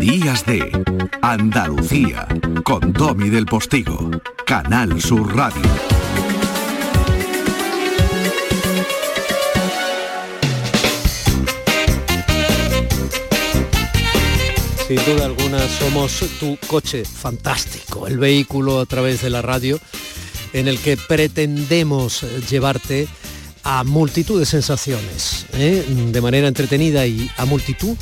[0.00, 0.70] Días de
[1.22, 2.26] Andalucía
[2.64, 4.10] con Domi del Postigo,
[4.46, 5.62] Canal Sur Radio.
[14.86, 19.80] Sin duda alguna somos tu coche fantástico, el vehículo a través de la radio
[20.52, 23.08] en el que pretendemos llevarte
[23.78, 25.82] a multitud de sensaciones, ¿eh?
[25.88, 27.96] de manera entretenida y a multitud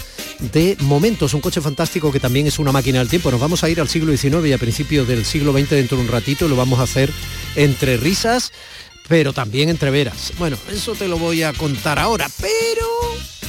[0.53, 1.33] de momentos.
[1.33, 3.31] Un coche fantástico que también es una máquina del tiempo.
[3.31, 6.03] Nos vamos a ir al siglo XIX y a principios del siglo XX dentro de
[6.03, 6.49] un ratito.
[6.49, 7.13] Lo vamos a hacer
[7.55, 8.51] entre risas,
[9.07, 10.33] pero también entre veras.
[10.39, 12.89] Bueno, eso te lo voy a contar ahora, pero,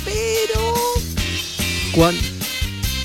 [0.06, 0.76] pero,
[1.92, 2.22] cuando,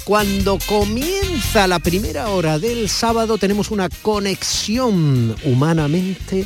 [0.05, 6.45] cuando comienza la primera hora del sábado tenemos una conexión humanamente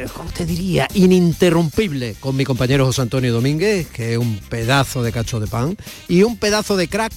[0.00, 0.88] eh, ¿cómo te diría?
[0.94, 5.76] Ininterrumpible con mi compañero José Antonio Domínguez, que es un pedazo de cacho de pan,
[6.08, 7.12] y un pedazo de crack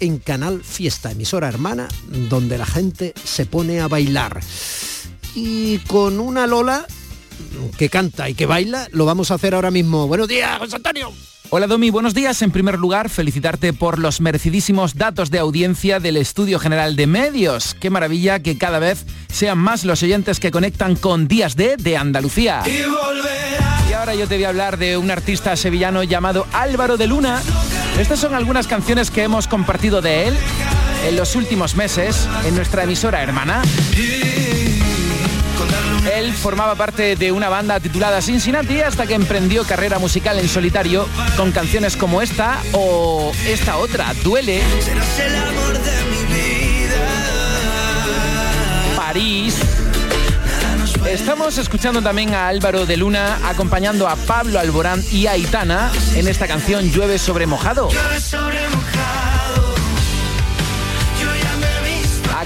[0.00, 1.88] en Canal Fiesta, emisora hermana,
[2.28, 4.40] donde la gente se pone a bailar.
[5.34, 6.86] Y con una Lola
[7.78, 10.06] que canta y que baila, lo vamos a hacer ahora mismo.
[10.06, 11.12] Buenos días, José Antonio.
[11.50, 12.40] Hola Domi, buenos días.
[12.42, 17.76] En primer lugar, felicitarte por los merecidísimos datos de audiencia del Estudio General de Medios.
[17.78, 21.96] Qué maravilla que cada vez sean más los oyentes que conectan con Días de de
[21.96, 22.62] Andalucía.
[23.88, 27.42] Y ahora yo te voy a hablar de un artista sevillano llamado Álvaro de Luna.
[27.98, 30.34] Estas son algunas canciones que hemos compartido de él
[31.06, 33.62] en los últimos meses en nuestra emisora hermana.
[36.12, 41.08] Él formaba parte de una banda titulada Cincinnati hasta que emprendió carrera musical en solitario
[41.36, 44.60] con canciones como esta o esta otra, Duele.
[48.96, 49.56] París.
[51.08, 56.28] Estamos escuchando también a Álvaro de Luna acompañando a Pablo Alborán y a Aitana en
[56.28, 57.88] esta canción Llueve sobre mojado.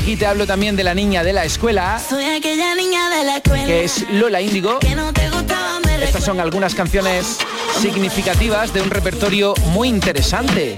[0.08, 3.36] Aquí te hablo también de la niña de la escuela, Soy aquella niña de la
[3.36, 4.78] escuela que es Lola Índigo.
[4.78, 7.36] que no te gustaba, me Estas son algunas canciones
[7.78, 10.76] significativas de un repertorio muy interesante.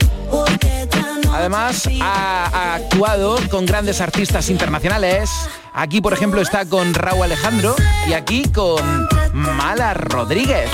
[1.32, 5.30] Además, ha, ha actuado con grandes artistas internacionales.
[5.72, 7.76] Aquí, por ejemplo, está con Raúl Alejandro
[8.08, 10.68] y aquí con Mala Rodríguez.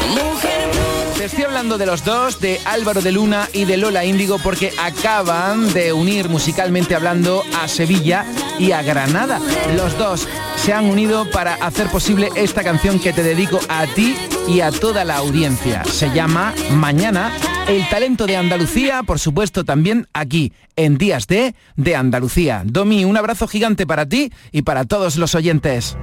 [1.16, 4.70] Te estoy hablando de los dos, de Álvaro de Luna y de Lola Índigo, porque
[4.78, 8.26] acaban de unir musicalmente hablando a Sevilla
[8.58, 9.40] y a Granada.
[9.74, 14.14] Los dos se han unido para hacer posible esta canción que te dedico a ti
[14.46, 15.84] y a toda la audiencia.
[15.84, 17.32] Se llama Mañana,
[17.66, 22.62] el talento de Andalucía, por supuesto también aquí, en Días de, de Andalucía.
[22.66, 25.96] Domi, un abrazo gigante para ti y para todos los oyentes.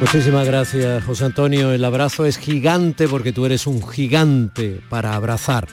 [0.00, 1.72] Muchísimas gracias, José Antonio.
[1.72, 5.66] El abrazo es gigante porque tú eres un gigante para abrazar.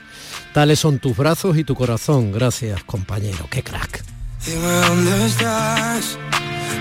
[0.54, 2.32] Tales son tus brazos y tu corazón.
[2.32, 3.48] Gracias, compañero.
[3.50, 4.04] Qué crack.
[4.46, 6.18] Dime dónde estás,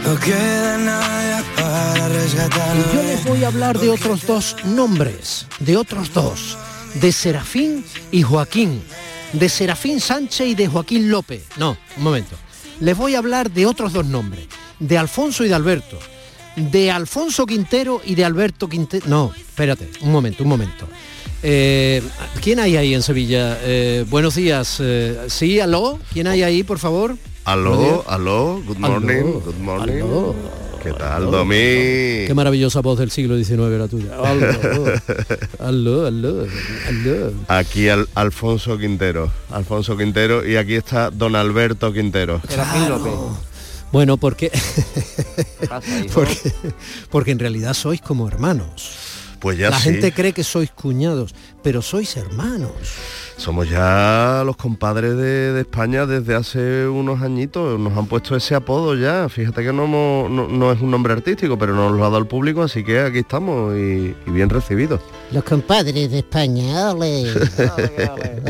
[0.05, 2.09] no queda para.
[2.15, 6.59] Y yo les voy a hablar de otros dos nombres, de otros dos,
[6.95, 8.83] de Serafín y Joaquín,
[9.33, 11.45] de Serafín Sánchez y de Joaquín López.
[11.57, 12.37] No, un momento.
[12.81, 14.47] Les voy a hablar de otros dos nombres,
[14.79, 15.99] de Alfonso y de Alberto,
[16.57, 19.07] de Alfonso Quintero y de Alberto Quintero.
[19.09, 20.87] No, espérate, un momento, un momento.
[21.43, 22.03] Eh,
[22.41, 23.59] ¿Quién hay ahí en Sevilla?
[23.63, 24.79] Eh, buenos días.
[24.81, 25.99] eh, sí, aló.
[26.13, 27.17] ¿Quién hay ahí, por favor?
[27.45, 29.95] Aló, aló, good morning, Aló, good morning.
[29.97, 30.35] aló,
[30.83, 31.31] ¿Qué tal.
[31.31, 31.55] Domi?
[31.55, 34.17] Qué maravillosa voz del siglo XIX la tuya.
[34.19, 34.47] Aló,
[35.59, 36.47] aló, aló,
[36.89, 37.33] aló.
[37.49, 42.41] Aquí al, Alfonso Quintero, Alfonso Quintero y aquí está Don Alberto Quintero.
[43.95, 44.51] Bueno, porque,
[46.13, 46.53] porque,
[47.11, 48.91] porque en realidad sois como hermanos.
[49.39, 52.71] Pues ya La sí, gente cree que sois cuñados, pero sois hermanos.
[53.37, 58.55] somos ya los compadres de, de España desde hace unos añitos, nos han puesto ese
[58.55, 61.99] apodo ya, fíjate que no, hemos- no, no es un nombre artístico, pero nos lo
[62.05, 65.01] ha dado el público, así que aquí estamos y, y bien recibidos.
[65.31, 67.25] Los compadres de España, ole.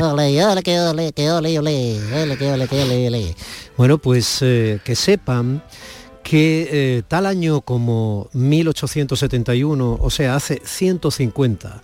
[0.01, 1.99] Ole, ole, que ole, que ole, ole.
[2.23, 3.35] Ole, que ole, que ole, ole.
[3.77, 5.61] Bueno, pues eh, que sepan
[6.23, 11.81] que eh, tal año como 1871, o sea, hace 150,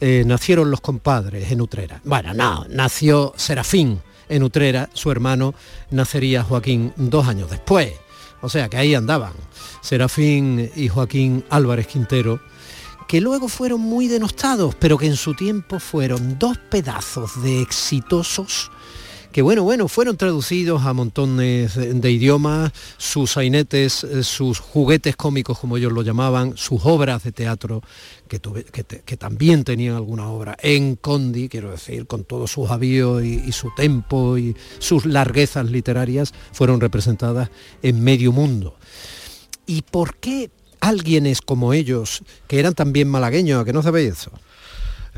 [0.00, 2.00] eh, nacieron los compadres en Utrera.
[2.04, 5.54] Bueno, no, nació Serafín en Utrera, su hermano
[5.90, 7.94] nacería Joaquín dos años después.
[8.42, 9.32] O sea, que ahí andaban,
[9.80, 12.40] Serafín y Joaquín Álvarez Quintero,
[13.08, 18.70] que luego fueron muy denostados, pero que en su tiempo fueron dos pedazos de exitosos
[19.38, 25.14] que bueno, bueno, fueron traducidos a montones de, de idiomas, sus sainetes, eh, sus juguetes
[25.14, 27.80] cómicos, como ellos lo llamaban, sus obras de teatro,
[28.26, 32.50] que, tuve- que te- que también tenían alguna obra en Condi, quiero decir, con todos
[32.50, 37.48] sus avíos y, y su tempo y sus larguezas literarias, fueron representadas
[37.84, 38.74] en medio mundo.
[39.68, 40.50] ¿Y por qué
[40.80, 44.32] alguienes como ellos, que eran también malagueños, ¿a que no sabéis eso?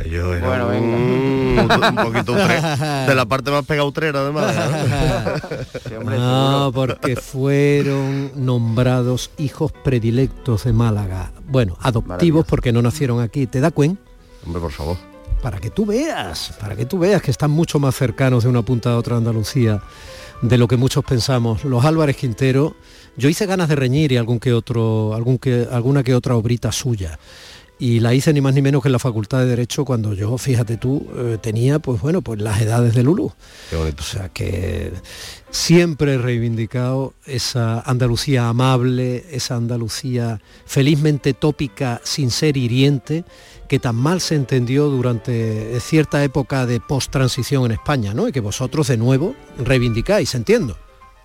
[0.05, 1.39] Ellos eran Bueno, venga.
[1.58, 4.69] Un, poquito utre- de la parte más pegautrera de Málaga.
[4.69, 5.56] ¿no?
[5.88, 6.73] Sí, hombre, No, seguro.
[6.73, 11.32] porque fueron nombrados hijos predilectos de Málaga.
[11.47, 13.47] Bueno, adoptivos porque no nacieron aquí.
[13.47, 14.00] ¿Te da cuenta?
[14.47, 14.97] Hombre, por favor.
[15.43, 18.62] Para que tú veas, para que tú veas que están mucho más cercanos de una
[18.62, 19.82] punta a otra de Andalucía
[20.43, 21.64] de lo que muchos pensamos.
[21.64, 22.75] Los Álvarez Quintero,
[23.17, 26.73] yo hice ganas de reñir y algún que otro, algún que, alguna que otra obrita
[26.73, 27.19] suya.
[27.80, 30.36] Y la hice ni más ni menos que en la Facultad de Derecho cuando yo,
[30.36, 33.32] fíjate tú, eh, tenía pues bueno, pues las edades de Lulú.
[33.72, 34.92] O sea que
[35.50, 43.24] siempre he reivindicado esa Andalucía amable, esa Andalucía felizmente tópica sin ser hiriente,
[43.66, 48.28] que tan mal se entendió durante cierta época de post-transición en España, ¿no?
[48.28, 50.76] Y que vosotros de nuevo reivindicáis, entiendo.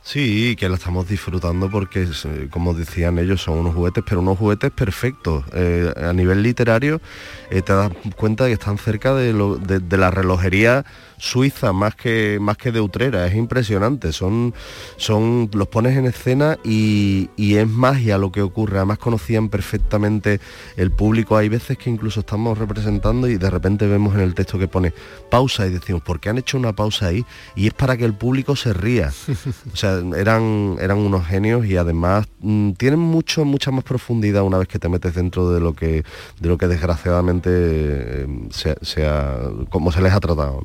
[0.08, 4.38] Sí, que la estamos disfrutando porque, eh, como decían ellos, son unos juguetes, pero unos
[4.38, 5.44] juguetes perfectos.
[5.52, 7.02] Eh, a nivel literario,
[7.50, 10.86] eh, te das cuenta de que están cerca de, lo- de- de la relojería
[11.18, 13.26] suiza más que más que de Utrera.
[13.28, 14.12] Es impresionante.
[14.14, 14.54] Son,
[14.98, 18.78] son, los pones en escena y, y es magia lo que ocurre.
[18.78, 20.40] Además conocían perfectamente
[20.78, 21.38] el público.
[21.38, 24.94] Hay veces que incluso estamos representando y de repente vemos en el texto que pone
[25.30, 27.26] pausa y decimos, ¿por qué han hecho una pausa ahí?
[27.56, 29.12] Y es para que el público se ría.
[29.74, 34.58] O sea, eran, eran unos genios y además mm, tienen mucho, mucha más profundidad una
[34.58, 36.04] vez que te metes dentro de lo que,
[36.40, 39.40] de lo que desgraciadamente eh, se, se ha-
[39.70, 40.62] como se les ha tratado.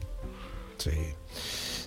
[0.81, 0.91] Sí.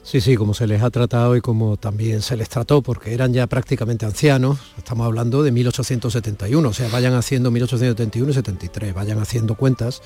[0.04, 3.34] Sí, sí, como se les ha tratado y como también se les trató, porque eran
[3.34, 9.18] ya prácticamente ancianos, estamos hablando de 1871, o sea, vayan haciendo 1871 y 73, vayan
[9.19, 10.04] haciendo cuentas,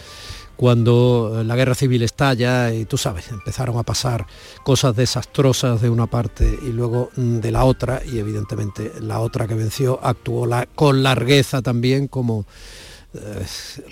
[0.55, 4.27] cuando eh, la guerra civil estalla y tú sabes, empezaron a pasar
[4.63, 9.45] cosas desastrosas de una parte y luego mm, de la otra, y evidentemente la otra
[9.45, 12.45] que venció actuó con largueza también como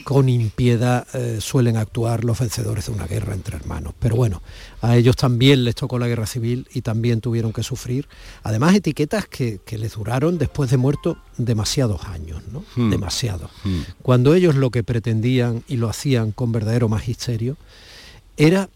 [0.03, 3.93] con impiedad eh, suelen actuar los vencedores de una guerra entre hermanos.
[3.99, 4.41] Pero bueno,
[4.81, 8.07] a ellos también les tocó la guerra civil y también tuvieron que sufrir.
[8.43, 12.63] Además, etiquetas que, que les duraron después de muerto demasiados años, ¿no?
[12.75, 12.89] Hmm.
[12.89, 13.49] Demasiados.
[14.01, 17.57] Cuando ellos lo que pretendían y lo hacían con verdadero magisterio
[18.37, 18.69] era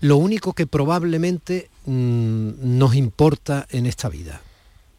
[0.00, 4.40] lo único que probablemente mm, nos importa en esta vida,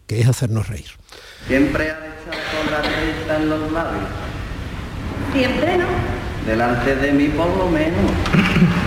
[0.07, 0.91] que es hacernos reír.
[1.47, 4.24] Siempre ha echado con la risa en los labios.
[5.35, 5.85] Siempre no.
[6.45, 8.11] Delante de mí por lo menos.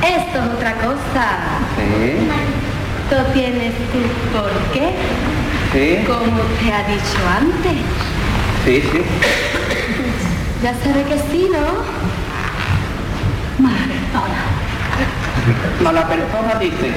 [0.02, 1.26] Esto es otra cosa.
[1.76, 2.28] Sí,
[3.10, 3.98] Tú tienes tu
[4.36, 4.92] por qué,
[5.72, 7.78] sí, como te ha dicho antes.
[8.64, 9.02] sí, sí.
[10.62, 11.66] Ya sabe que sí, ¿no?
[13.62, 14.40] Mala persona.
[15.80, 16.92] Mala persona dice.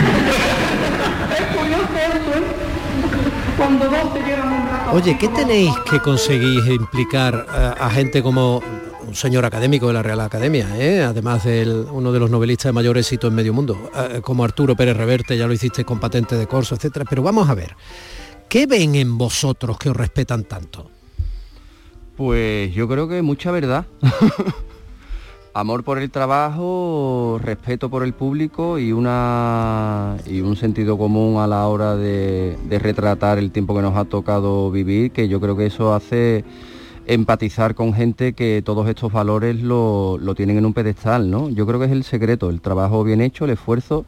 [0.04, 1.46] curioso eso, ¿eh?
[3.57, 4.92] Cuando dos se llevan un rato.
[4.92, 8.62] Oye, ¿qué tenéis que conseguir implicar a, a gente como
[9.07, 11.01] un señor académico de la Real Academia, eh?
[11.01, 14.75] además de uno de los novelistas de mayor éxito en medio mundo, eh, como Arturo
[14.75, 17.06] Pérez Reverte, ya lo hiciste con Patente de Corso, etcétera?
[17.09, 17.75] Pero vamos a ver,
[18.50, 20.92] ¿qué ven en vosotros que os respetan tanto?
[22.18, 23.86] Pues yo creo que mucha verdad.
[25.58, 31.48] Amor por el trabajo, respeto por el público y una y un sentido común a
[31.48, 35.58] la hora de, de retratar el tiempo que nos ha tocado vivir, que yo creo
[35.58, 36.46] que eso hace
[37.08, 41.50] empatizar con gente que todos estos valores lo, lo tienen en un pedestal, ¿no?
[41.50, 44.06] Yo creo que es el secreto, el trabajo bien hecho, el esfuerzo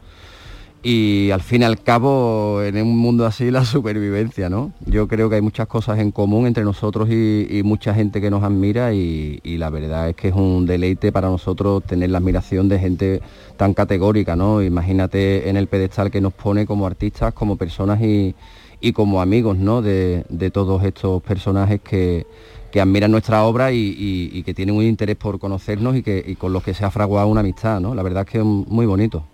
[0.82, 4.72] y al fin y al cabo en un mundo así la supervivencia, ¿no?
[4.86, 8.42] Yo creo que hay muchas cosas en común entre nosotros y, mucha gente que nos
[8.42, 12.78] admira y, la verdad es que es un deleite para nosotros tener la admiración de
[12.78, 13.22] gente
[13.56, 14.62] tan categórica, ¿no?
[14.62, 18.34] Imagínate en el pedestal que nos pone como artistas, como personas y,
[18.80, 19.82] y como amigos, ¿no?
[19.82, 22.26] De, de todos estos personajes que,
[22.70, 26.62] que admiran nuestra obra y, que tienen un interés por conocernos y, que, con los
[26.62, 27.94] que se ha fraguado una amistad, ¿no?
[27.94, 29.24] La verdad es que es muy bonito.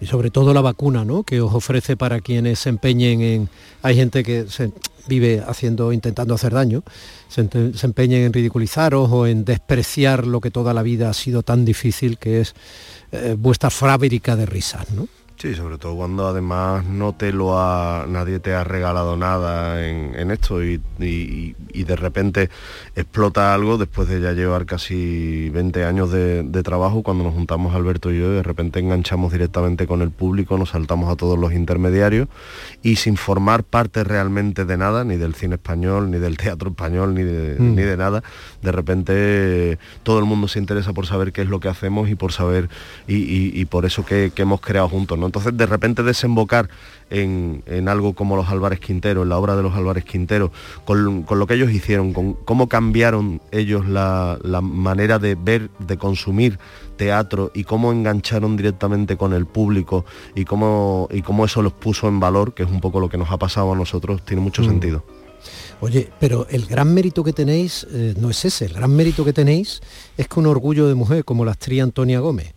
[0.00, 1.22] Y sobre todo la vacuna ¿no?
[1.22, 3.48] que os ofrece para quienes se empeñen en
[3.82, 4.72] hay gente que se
[5.06, 6.82] vive haciendo intentando hacer daño
[7.28, 11.42] se, se empeñen en ridiculizaros o en despreciar lo que toda la vida ha sido
[11.42, 12.54] tan difícil que es
[13.12, 15.08] eh, vuestra fábrica de risas ¿no?
[15.40, 20.14] Sí, sobre todo cuando además no te lo ha, nadie te ha regalado nada en,
[20.14, 22.50] en esto y, y- y de repente
[22.94, 27.74] explota algo después de ya llevar casi 20 años de, de trabajo, cuando nos juntamos
[27.74, 31.38] Alberto y yo, y de repente enganchamos directamente con el público, nos saltamos a todos
[31.38, 32.28] los intermediarios
[32.82, 37.14] y sin formar parte realmente de nada, ni del cine español, ni del teatro español,
[37.14, 37.76] ni de, Mm.
[37.76, 38.22] ni de nada,
[38.62, 42.14] de repente todo el mundo se interesa por saber qué es lo que hacemos y
[42.14, 42.68] por saber
[43.08, 45.18] y, y- y por eso que, que hemos creado juntos.
[45.18, 45.29] ¿no?
[45.30, 46.68] Entonces de repente desembocar
[47.08, 50.50] en, en algo como los Álvarez Quintero, en la obra de los Álvarez Quintero,
[50.84, 55.70] con, con lo que ellos hicieron, con cómo cambiaron ellos la, la manera de ver,
[55.78, 56.58] de consumir
[56.96, 62.08] teatro y cómo engancharon directamente con el público y cómo, y cómo eso los puso
[62.08, 64.62] en valor, que es un poco lo que nos ha pasado a nosotros, tiene mucho
[64.62, 64.66] Mm.
[64.66, 65.04] sentido.
[65.80, 69.32] Oye, pero el gran mérito que tenéis eh, no es ese, el gran mérito que
[69.32, 69.80] tenéis
[70.18, 72.52] es que un orgullo de mujer como la actriz Antonia Gómez,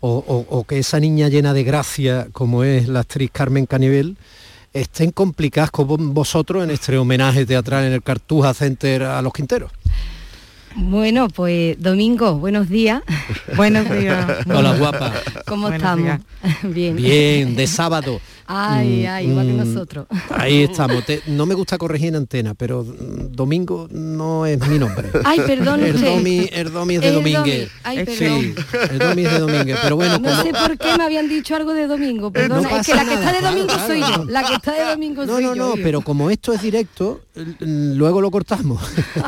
[0.00, 4.16] o, o- o que esa niña llena de gracia como es la actriz Carmen Canivel,
[4.72, 9.70] estén complicadas con vosotros en este homenaje teatral en el Cartuja Center a los Quinteros.
[10.78, 13.00] Bueno, pues Domingo, buenos días.
[13.56, 14.46] Buenos días.
[14.46, 15.10] Hola, guapa.
[15.46, 16.04] ¿Cómo Buenos estamos?
[16.04, 16.20] días.
[16.74, 16.96] Bien.
[16.96, 18.20] Bien, de sábado.
[18.48, 20.06] Ay, Mm, ay, igual que mm, nosotros.
[20.30, 21.04] Ahí estamos.
[21.04, 25.10] Te- no me gusta corregir en antena, pero mm, Domingo no es mi nombre.
[25.24, 25.96] Ay, perdón usted.
[25.96, 27.32] Erdomi, Erdomi es de Erdomi.
[27.32, 27.70] Domínguez.
[27.82, 29.78] Ay, Sí, Erdomi es de Domínguez.
[29.82, 32.76] Pero bueno, No como- sé por qué me habían dicho algo de domingo, perdona, no
[32.76, 33.86] es que la que nada, está de claro, domingo claro.
[33.86, 35.62] soy yo, la que está de domingo No, soy no, yo.
[35.62, 35.78] no, hijo.
[35.82, 37.20] pero como esto es directo,
[37.60, 38.80] luego lo cortamos.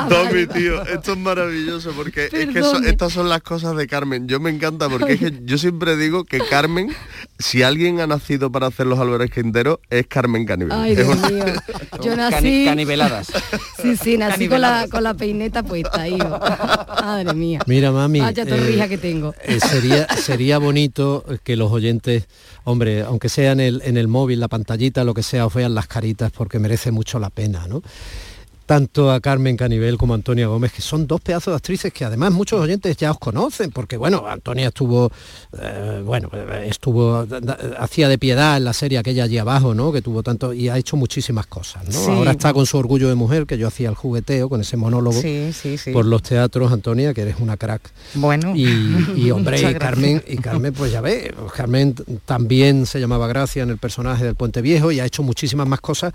[0.09, 4.27] Tommy, tío, esto es maravilloso porque es que so- estas son las cosas de Carmen.
[4.27, 6.89] Yo me encanta porque es que yo siempre digo que Carmen,
[7.37, 10.71] si alguien ha nacido para hacer los Álvarez Quintero, es Carmen Canivel.
[10.71, 11.45] Ay, Es Dios una- mío.
[12.03, 12.65] Yo Cani- nací...
[12.65, 13.27] canibeladas.
[13.81, 16.37] Sí, sí, nací con la, con la peineta puesta, hijo.
[17.01, 17.61] Madre mía.
[17.65, 18.19] Mira, mami.
[18.19, 19.33] Vaya torrija que tengo.
[19.43, 22.27] eh, sería, sería bonito que los oyentes,
[22.65, 25.75] hombre, aunque sea en el, en el móvil, la pantallita, lo que sea, os vean
[25.75, 27.81] las caritas porque merece mucho la pena, ¿no?
[28.69, 32.05] Tanto a Carmen Canivel como a Antonia Gómez, que son dos pedazos de actrices que
[32.05, 35.11] además muchos oyentes ya os conocen, porque bueno, Antonia estuvo,
[35.59, 36.29] eh, bueno,
[36.63, 37.25] estuvo,
[37.79, 39.91] hacía de piedad en la serie aquella allí abajo, ¿no?
[39.91, 41.93] Que tuvo tanto, y ha hecho muchísimas cosas, ¿no?
[41.93, 42.11] Sí.
[42.11, 45.19] Ahora está con su orgullo de mujer, que yo hacía el jugueteo con ese monólogo
[45.19, 45.91] Sí, sí, sí.
[45.91, 47.81] por los teatros, Antonia, que eres una crack.
[48.13, 48.55] Bueno.
[48.55, 48.67] Y,
[49.15, 53.71] y, hombre, y Carmen, y Carmen, pues ya ve, Carmen también se llamaba Gracia en
[53.71, 56.13] el personaje del Puente Viejo y ha hecho muchísimas más cosas.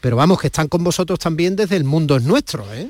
[0.00, 2.88] Pero vamos, que están con vosotros también desde el mundo es nuestro, ¿eh?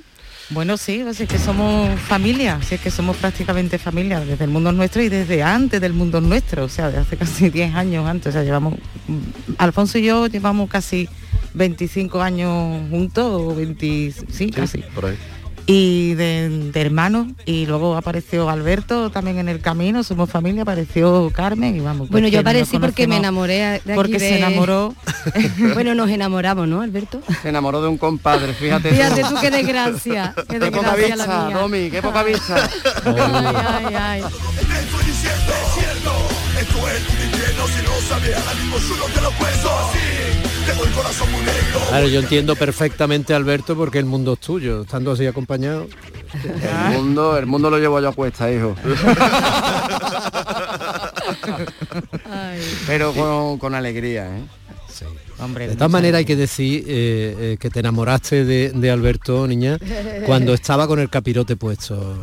[0.50, 4.72] Bueno, sí, es que somos familia, si es que somos prácticamente familia, desde el mundo
[4.72, 8.30] nuestro y desde antes del mundo nuestro, o sea, de hace casi 10 años antes,
[8.30, 8.74] o sea, llevamos,
[9.06, 11.08] mm, Alfonso y yo llevamos casi
[11.54, 15.18] 25 años juntos, o 20, sí, casi, Por ahí.
[15.66, 21.30] Y de, de hermanos, y luego apareció Alberto también en el camino, somos familia, apareció
[21.34, 22.08] Carmen y vamos.
[22.08, 24.94] Bueno, pues yo que nos aparecí porque me enamoré de aquí Porque de- se enamoró.
[25.74, 27.20] bueno, nos enamoramos, ¿no, Alberto?
[27.42, 28.90] Se enamoró de un compadre, fíjate.
[28.90, 31.56] Fíjate tú qué desgracia, qué Qué poca vista, mía.
[31.58, 32.68] Domi, qué poca vista.
[33.04, 34.22] Ay, ay, ay.
[41.88, 45.88] Claro, yo entiendo perfectamente, Alberto, porque el mundo es tuyo, estando así acompañado.
[46.32, 48.74] El mundo, el mundo lo llevo yo a cuesta, hijo.
[52.86, 54.42] Pero con, con alegría, ¿eh?
[55.42, 59.46] Hombre, De todas maneras hay que decir eh, eh, que te enamoraste de, de Alberto,
[59.46, 59.78] niña,
[60.26, 62.16] cuando estaba con el capirote puesto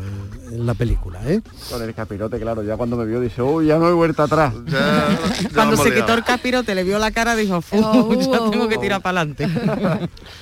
[0.52, 1.40] en la película, ¿eh?
[1.70, 4.54] Con el capirote, claro, ya cuando me vio dice, uy, ya no hay vuelta atrás.
[5.54, 8.68] Cuando se quitó el capirote, le vio la cara, dijo, "Fu, Oh, ya oh, tengo
[8.68, 8.80] que oh.
[8.80, 9.48] tirar para adelante.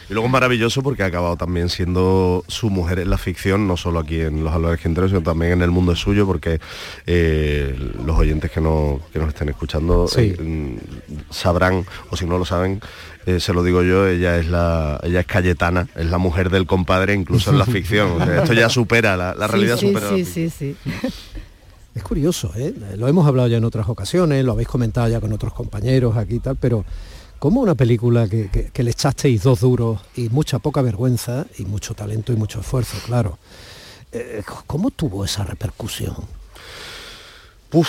[0.08, 3.76] Y luego es maravilloso porque ha acabado también siendo su mujer en la ficción, no
[3.76, 6.60] solo aquí en Los Álvarez Quinteros, sino también en el mundo es suyo, porque
[7.06, 10.34] eh, los oyentes que, no, que nos estén escuchando Sí.
[10.38, 10.78] eh,
[11.30, 12.65] sabrán, o si no lo saben,
[13.26, 16.66] eh, se lo digo yo, ella es la ella es Cayetana, es la mujer del
[16.66, 18.20] compadre, incluso en la ficción.
[18.20, 20.08] O sea, esto ya supera, la, la Sí, realidad sí, supera.
[20.10, 20.76] sí, sí, sí.
[21.94, 22.74] Es curioso, ¿eh?
[22.96, 26.34] Lo hemos hablado ya en otras ocasiones, lo habéis comentado ya con otros compañeros aquí
[26.36, 26.84] y tal, pero
[27.38, 31.64] como una película que, que- que le echasteis dos duros y mucha poca vergüenza y
[31.64, 33.38] mucho talento y mucho esfuerzo, claro.
[34.12, 36.16] eh, ¿Cómo tuvo esa repercusión?
[37.72, 37.88] Uf,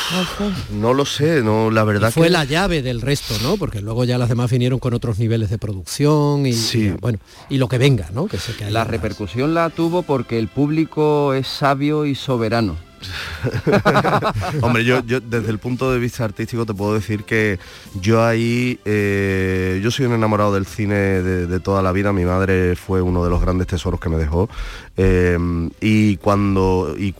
[0.72, 3.58] no lo sé, no, la verdad Y fue que la llave del resto, ¿no?
[3.58, 6.86] Porque luego ya las demás vinieron con otros niveles de producción y, Sí.
[6.88, 7.20] y, bueno
[7.50, 8.28] y lo que venga, ¿no?
[8.28, 8.88] Que sé que hay La más.
[8.90, 12.76] repercusión la tuvo porque el público es sabio y soberano.
[14.62, 17.60] Hombre, yo, desde el punto de vista artístico te puedo decir que
[18.02, 22.76] yo ahí, eh, yo soy un enamorado del cine de, toda la vida, mi madre
[22.76, 24.50] fue uno de los grandes tesoros que me dejó.
[24.96, 25.38] Eh,
[25.82, 27.14] y cuando, y,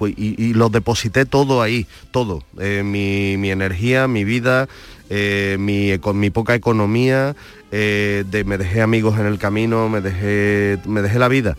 [0.72, 4.68] deposité todo ahí, todo, eh, mi, mi energía, mi vida,
[5.10, 7.36] mi, con mi poca economía,
[7.72, 11.56] de, me dejé amigos en el camino, me dejé, me dejé la vida.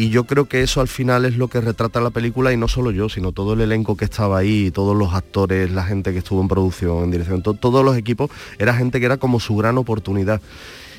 [0.00, 2.68] Y yo creo que eso al final es lo que retrata la película y no
[2.68, 6.20] solo yo, sino todo el elenco que estaba ahí, todos los actores, la gente que
[6.20, 9.76] estuvo en producción, en dirección, todos los equipos, era gente que era como su gran
[9.76, 10.40] oportunidad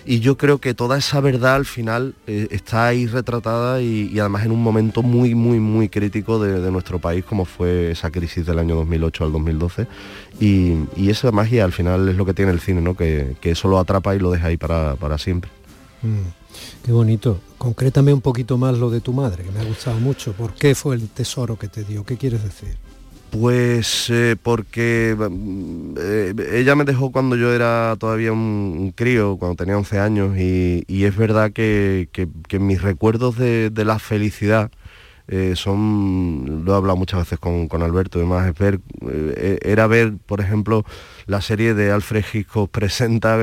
[0.05, 4.45] y yo creo que toda esa verdad al final eh, está ahí retratada y, además
[4.45, 8.59] en un momento muy, muy, muy crítico de, nuestro país como fue esa crisis del
[8.59, 9.87] año 2008 al 2012
[10.39, 12.95] y, esa magia al final es lo que tiene el cine, ¿no?
[12.95, 15.49] que, eso lo atrapa y lo deja ahí para, siempre.
[16.03, 16.40] Mm,
[16.83, 17.39] qué bonito.
[17.57, 20.33] Concrétame un poquito más lo de tu madre, que me ha gustado mucho.
[20.33, 22.03] ¿Por qué fue el tesoro que te dio?
[22.03, 22.77] ¿Qué quieres decir?
[23.31, 29.55] Pues eh, porque mm, eh, ella me dejó cuando yo era todavía un, crío, cuando
[29.55, 32.09] tenía 11 años, y, es verdad que,
[32.59, 34.69] mis recuerdos de, la felicidad
[35.33, 38.81] eh, son, lo he hablado muchas veces con, Alberto, además, es ver,
[39.61, 40.83] era ver, por ejemplo,
[41.25, 43.39] la serie de Alfred Hitchcock presenta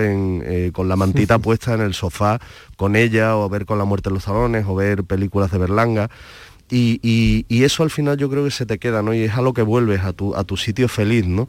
[0.74, 2.40] con la mantita puesta en el sofá
[2.76, 6.10] con ella, o ver con la muerte en los salones, o ver películas de Berlanga.
[6.70, 9.14] Y, eso al final yo creo que se te queda, ¿no?
[9.14, 11.48] Y es a lo que vuelves, a tu, a tu sitio feliz, ¿no?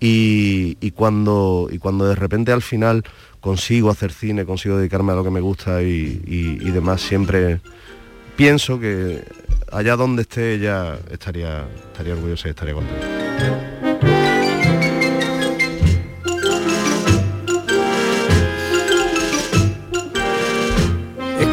[0.00, 3.04] Y, cuando, y cuando de repente al final
[3.40, 7.60] consigo hacer cine, consigo dedicarme a lo que me gusta y, y demás, siempre
[8.36, 9.24] pienso que
[9.70, 13.24] allá donde esté ella estaría, estaría orgullosa y estaría contenta.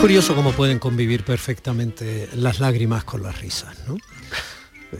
[0.02, 3.98] curioso cómo pueden convivir perfectamente las lágrimas con las risas, ¿no?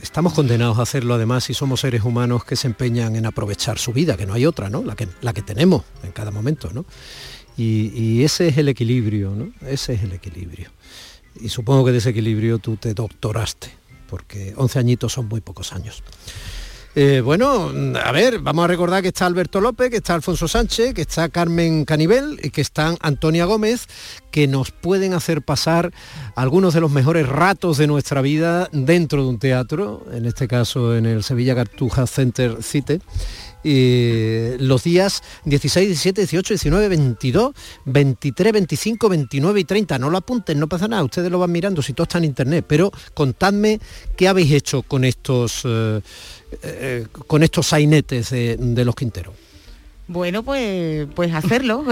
[0.00, 3.92] Estamos condenados a hacerlo además si somos seres humanos que se empeñan en aprovechar su
[3.92, 4.84] vida, que no hay otra, ¿no?
[4.84, 6.84] La que, la que tenemos en cada momento, ¿no?
[7.56, 9.52] Y, ese es el equilibrio, ¿no?
[9.66, 10.70] Ese es el equilibrio.
[11.40, 13.70] Y supongo que de ese equilibrio tú te doctoraste,
[14.08, 16.02] porque 11 añitos son muy pocos años.
[16.94, 17.72] Eh, bueno,
[18.04, 21.30] a ver, vamos a recordar que está Alberto López, que está Alfonso Sánchez, que está
[21.30, 23.86] Carmen Canivel y que están Antonia Gómez,
[24.30, 25.90] que nos pueden hacer pasar
[26.36, 30.94] algunos de los mejores ratos de nuestra vida dentro de un teatro, en este caso
[30.94, 33.00] en el Sevilla Cartuja Center Cite.
[33.64, 37.54] Y los días 16, 17, 18, 19, 22,
[37.84, 39.98] 23, 25, 29 y 30.
[39.98, 42.64] No lo apunten, no pasa nada, ustedes lo van mirando si todo está en internet,
[42.66, 43.80] pero contadme
[44.16, 46.00] qué habéis hecho con estos eh,
[46.62, 49.34] eh, con estos sainetes de, los Quinteros?
[50.06, 51.84] Bueno, pues, pues hacerlo.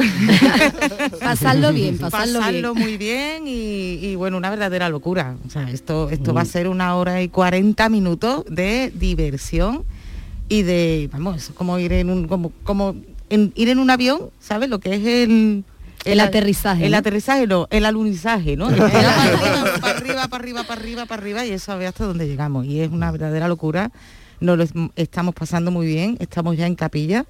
[1.21, 5.37] pasarlo bien, pasarlo, muy bien y, bueno, una verdadera locura.
[5.47, 9.85] O sea, esto, esto va a ser una hora y 40 minutos de diversión
[10.51, 12.97] y de, vamos, como ir en un, como, como
[13.31, 14.69] ir en un avión, ¿sabes?
[14.69, 15.65] Lo que es el,
[16.05, 16.87] el, aterrizaje.
[16.87, 18.69] El aterrizaje, no, el alunizaje, ¿no?
[18.77, 22.05] para, arriba, para arriba, para arriba, para arriba, para arriba, y eso a ver hasta
[22.05, 22.67] dónde llegamos.
[22.67, 23.93] Y es una verdadera locura
[24.41, 27.27] nos lo estamos pasando muy bien, estamos ya en capilla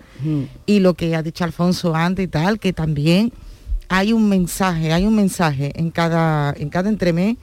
[0.65, 3.33] y lo que ha dicho Alfonso antes y tal, que también
[3.89, 7.37] hay un mensaje, hay un mensaje en cada, en cada entremés,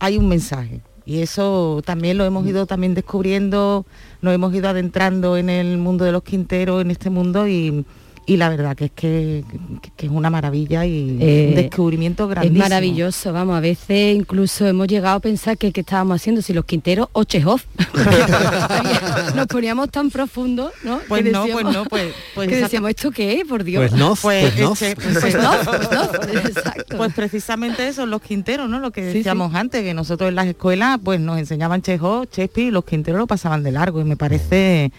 [0.00, 0.80] hay un mensaje.
[1.06, 3.86] Y eso también lo hemos ido también descubriendo,
[4.20, 7.84] nos hemos ido adentrando en el mundo de los quinteros, en este mundo y,
[8.26, 9.44] y la verdad que es que,
[9.98, 12.64] es una maravilla y un eh, descubrimiento grandísimo.
[12.64, 16.52] Es maravilloso, vamos, a veces incluso hemos llegado a pensar que qué estábamos haciendo, si
[16.52, 17.60] los Quinteros o Chekhov.
[19.36, 21.00] Nos poníamos tan profundo, ¿no?
[21.06, 23.44] Pues no, pues no, pues, pues que decíamos, ¿esto qué es?
[23.46, 23.90] Por Dios.
[23.90, 24.74] Pues no, pues, pues, no.
[24.74, 25.54] pues, pues, no,
[26.48, 26.96] exacto.
[26.96, 28.80] pues precisamente eso, los Quinteros, ¿no?
[28.80, 32.70] Lo que decíamos antes, que nosotros en las escuelas pues nos enseñaban Chekhov, Shakespeare y
[32.72, 34.90] los Quinteros lo pasaban de largo y me parece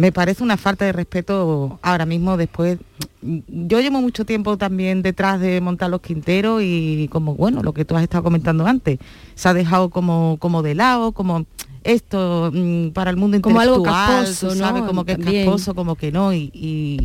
[0.00, 2.78] me parece una falta de respeto ahora mismo después.
[3.20, 7.84] Yo llevo mucho tiempo también detrás de montar los quinteros y como, bueno, lo que
[7.84, 8.98] tú has estado comentando antes,
[9.34, 11.44] se ha dejado como, como de lado, como
[11.84, 14.86] esto mm, para el mundo intelectual, como algo casposo, ¿no?
[14.86, 16.32] Como que es casposo, como que no.
[16.32, 16.50] Y,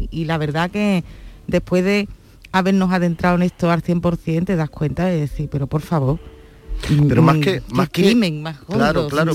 [0.10, 1.03] y, la verdad que
[1.47, 2.08] después de
[2.53, 6.17] habernos adentrado en esto al 100%, te das cuenta de decir, pero por favor,
[7.07, 9.33] pero más que más crimen más claro claro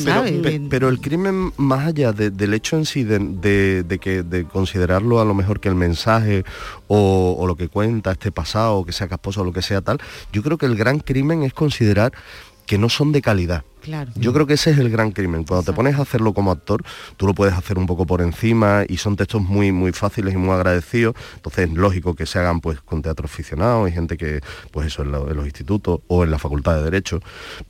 [0.68, 5.34] pero, el crimen más allá del hecho en sí de, que de considerarlo a lo
[5.34, 6.44] mejor que el mensaje
[6.88, 9.98] o, lo que cuenta este pasado que sea casposo o lo que sea tal
[10.32, 12.12] yo creo que el gran crimen es considerar
[12.66, 13.64] que no son de calidad
[14.14, 15.44] yo creo que ese es el gran crimen.
[15.44, 16.82] Cuando te pones a hacerlo como actor,
[17.16, 20.36] tú lo puedes hacer un poco por encima y son textos muy, muy fáciles y
[20.36, 21.14] muy agradecidos.
[21.36, 24.40] Entonces es lógico que se hagan pues con teatro aficionado y gente que,
[24.70, 27.20] pues eso, en, los institutos o en la facultad de Derecho.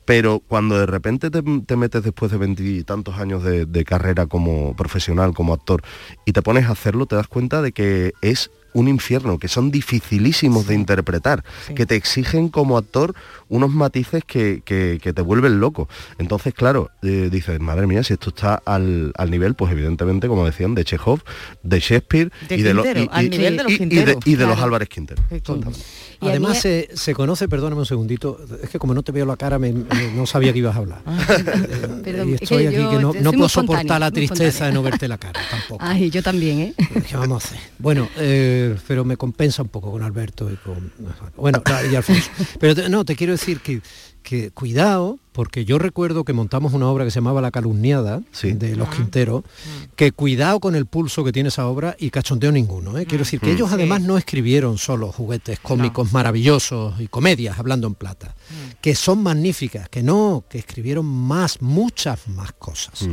[0.05, 5.53] Pero cuando de repente te, metes después de veintitantos años de, carrera como profesional, como
[5.53, 5.81] actor,
[6.25, 9.71] y te pones a hacerlo, te das cuenta de que es un infierno, que son
[9.71, 11.43] dificilísimos de interpretar,
[11.75, 13.13] que te exigen como actor
[13.49, 15.89] unos matices que, que- que te vuelven loco.
[16.19, 20.45] Entonces, claro, eh, dices, madre mía, si esto está al, al nivel, pues evidentemente, como
[20.45, 21.21] decían, de Chekhov,
[21.63, 23.77] de Shakespeare De y de, los- Quintero, y- al y- nivel de los y- y
[23.79, 24.63] Quinteros, y de los claro.
[24.65, 25.23] Álvarez Quintero.
[26.21, 29.25] Y Además mí- se, se conoce, perdóname un segundito, es que como no te veo
[29.25, 31.01] la cara, me- me- no sabía que ibas a hablar.
[32.03, 34.71] Perdón, y es que estoy aquí yo que no, no puedo soportar la tristeza de
[34.73, 35.83] no verte la cara tampoco.
[35.85, 36.73] Ay, yo también, ¿eh?
[37.09, 37.59] ¿Qué vamos a hacer?
[37.79, 40.91] Bueno, eh, pero me compensa un poco con Alberto y con...
[41.35, 42.29] Bueno, y Alfonso.
[42.59, 43.81] Pero no, te quiero decir que,
[44.23, 48.75] que cuidado, porque yo recuerdo que montamos una obra que se llamaba La Calumniada, de
[48.75, 49.43] Los Quinteros,
[49.95, 52.97] que cuidado con el pulso que tiene esa obra y cachondeo ninguno.
[52.97, 53.05] ¿eh?
[53.05, 53.55] Quiero decir que Mm.
[53.55, 53.75] ellos Sí.
[53.75, 58.35] además no escribieron solo juguetes cómicos maravillosos y comedias, hablando en plata,
[58.81, 63.07] que son magníficas, que no, que escribieron más, muchas más cosas.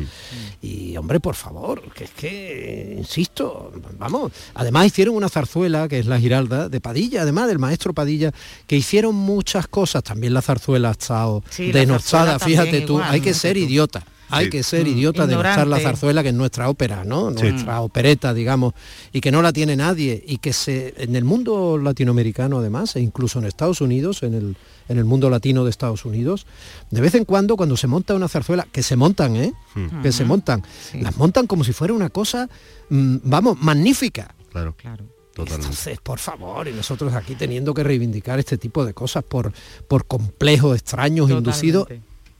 [0.61, 6.07] Y hombre, por favor, que es que, insisto, vamos, además hicieron una zarzuela, que es
[6.07, 8.33] la Giralda, de Padilla, además del maestro Padilla,
[8.67, 12.95] que hicieron muchas cosas, también la zarzuela ha estado Sí, la denostada, zarzuela fíjate tú,
[12.95, 14.05] igual, hay que ser idiota.
[14.31, 14.51] Hay Sí.
[14.51, 14.89] que ser Mm.
[14.89, 17.31] idiota de denostar la zarzuela, que es nuestra ópera, ¿no?
[17.31, 17.49] Sí.
[17.51, 18.75] Nuestra opereta, digamos,
[19.11, 20.23] y que no la tiene nadie.
[20.27, 24.57] Y que se en el mundo latinoamericano, además, e incluso en Estados Unidos, en el,
[24.91, 26.47] en el mundo latino de Estados Unidos,
[26.91, 29.55] de vez en cuando, cuando se monta una zarzuela, que se montan, ¿eh?
[30.03, 30.63] Que se montan,
[31.01, 32.51] las montan como si fuera una cosa,
[32.91, 34.35] mm, vamos, magnífica.
[34.51, 34.75] Claro.
[34.77, 35.05] claro.
[35.39, 39.53] Entonces, por favor, y nosotros aquí teniendo que reivindicar este tipo de cosas por,
[39.87, 41.51] por complejos extraños, Totalmente.
[41.51, 41.89] inducidos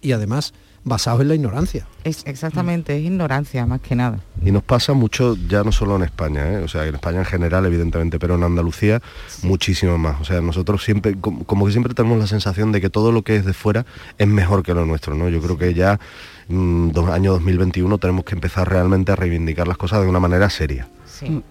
[0.01, 0.53] y además
[0.85, 1.87] basados en la ignorancia.
[2.05, 4.21] Es exactamente, es ignorancia más que nada.
[4.43, 6.57] Y nos pasa mucho, ya no solo en España, ¿eh?
[6.59, 9.03] o sea, en España en general, evidentemente, pero en Andalucía
[9.43, 10.21] muchísimo más.
[10.21, 13.23] O sea, nosotros siempre, como, como que siempre tenemos la sensación de que todo lo
[13.23, 15.29] que es de fuera es mejor que lo nuestro, ¿no?
[15.29, 16.01] Yo creo que ya,
[16.49, 20.49] mm, dos, año 2021, tenemos que empezar realmente a reivindicar las cosas de una manera
[20.49, 20.89] seria.
[21.07, 21.43] Sí.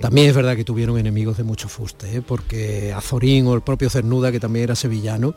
[0.00, 2.22] También es verdad que tuvieron enemigos de mucho fuste, ¿eh?
[2.22, 5.34] porque Azorín o el propio Cernuda, que también era sevillano,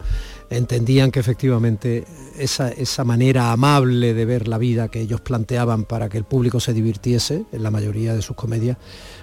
[0.49, 2.05] entendían que efectivamente
[2.37, 6.59] esa, esa manera amable de ver la vida que ellos planteaban para que el público
[6.59, 8.77] se divirtiese, en la mayoría de sus comedias,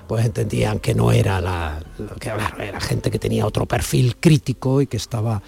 [0.07, 1.83] pues entendían que no era la,
[2.20, 5.42] que claro, era gente que tenía otro perfil crítico y que estaba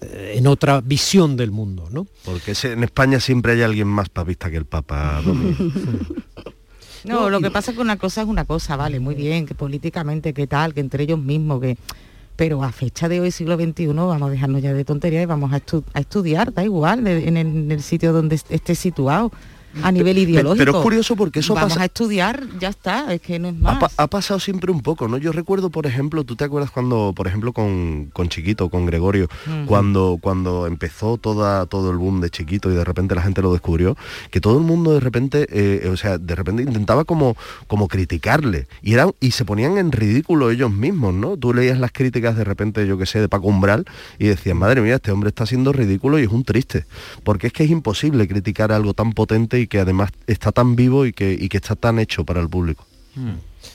[0.00, 2.06] eh, en otra visión del mundo, ¿no?
[2.24, 5.22] Porque en España siempre hay alguien más papista que el Papa.
[7.04, 9.54] No, lo que pasa es que una cosa es una cosa, vale, muy bien, que
[9.54, 11.76] políticamente, que tal, que entre ellos mismos, que...
[12.36, 15.52] Pero a fecha de hoy, siglo XXI, vamos a dejarnos ya de tonterías y vamos
[15.52, 18.74] a, estu- a estudiar, da igual, de- en el, en el sitio donde est- esté
[18.74, 19.30] situado,
[19.82, 20.56] a nivel ideológico.
[20.58, 23.56] pero es curioso porque eso Vamos pasa- a estudiar, ya está, es que no es
[23.56, 23.92] más.
[23.96, 25.16] ha pasado siempre un poco, ¿no?
[25.18, 29.28] Yo recuerdo, por ejemplo, ¿tú te acuerdas cuando, por ejemplo, con, con Chiquito, con Gregorio,
[29.46, 29.66] Ujú.
[29.66, 33.52] cuando, cuando empezó toda, todo el boom de Chiquito y de repente la gente lo
[33.52, 33.96] descubrió,
[34.30, 38.66] que todo el mundo de repente, eh, o sea, de repente intentaba como, como criticarle
[38.82, 41.36] y, eran, y se ponían en ridículo ellos mismos, ¿no?
[41.36, 43.84] Tú leías las críticas de repente, yo que sé, de Paco Umbral
[44.18, 46.86] y decías, madre mía, este hombre está siendo ridículo y es un triste,
[47.24, 51.06] porque es que es imposible criticar algo tan potente y que además está tan vivo
[51.06, 52.86] y que, y que está tan hecho para el público.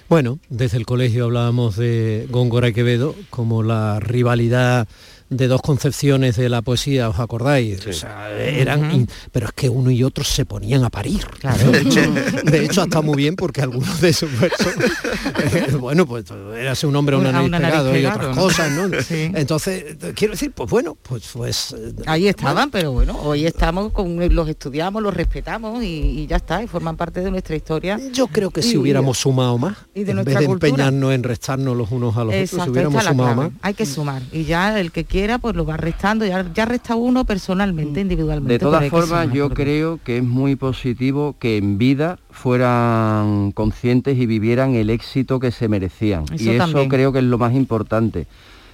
[0.10, 4.88] Bueno, desde el colegio hablábamos de Góngora y Quevedo como la rivalidad
[5.30, 7.86] de dos concepciones de la poesía, ¿os acordáis?
[7.88, 11.26] O sea, eran, in- pero es que uno y otro se ponían a parir.
[11.72, 12.02] De, hecho,
[12.44, 14.74] de hecho, ha estado muy bien porque algunos de esos versos,
[15.80, 16.26] bueno, pues
[16.58, 18.42] era un hombre a una A nariz una nariz pegado y otras ¿no?
[18.42, 18.86] cosas, ¿no?
[19.02, 19.32] Sí.
[19.36, 24.18] Entonces, quiero decir, pues bueno, pues, pues eh, Ahí estaban, pero bueno, hoy estamos con
[24.34, 25.88] los estudiamos, los respetamos y,
[26.22, 28.00] y ya está, y forman parte de nuestra historia.
[28.14, 30.70] Yo creo que si Y- hubiéramos sumado más, y de en vez de cultura.
[30.70, 33.52] empeñarnos en restarnos los unos a los otros, si hubiéramos sumado más.
[33.62, 34.22] Hay que sumar.
[34.32, 35.04] Y ya el que
[35.40, 36.26] pues lo va restando.
[36.26, 38.54] Ya, ya resta uno personalmente, individualmente.
[38.54, 44.18] De todas formas, yo porque- creo que es muy positivo que en vida fueran conscientes
[44.18, 46.24] y vivieran el éxito que se merecían.
[46.34, 46.90] Eso y eso también.
[46.90, 48.28] creo que es lo más importante.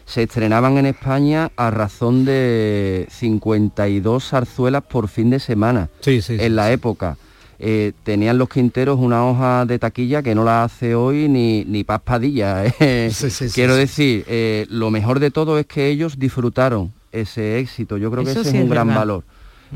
[0.06, 6.38] Se estrenaban en España a razón de 52 zarzuelas por fin de semana Sí, sí,
[6.40, 7.18] en la época.
[7.64, 11.84] Eh, tenían los quinteros una hoja de taquilla que no la hace hoy ni, ni
[11.84, 12.66] Paz Padilla.
[12.80, 13.10] eh.
[13.14, 13.80] Sí, sí, sí, Quiero sí.
[13.82, 17.98] decir, eh, lo mejor de todo es que ellos disfrutaron ese éxito.
[17.98, 19.02] Yo creo que ese sí es un es gran verdad.
[19.02, 19.24] valor.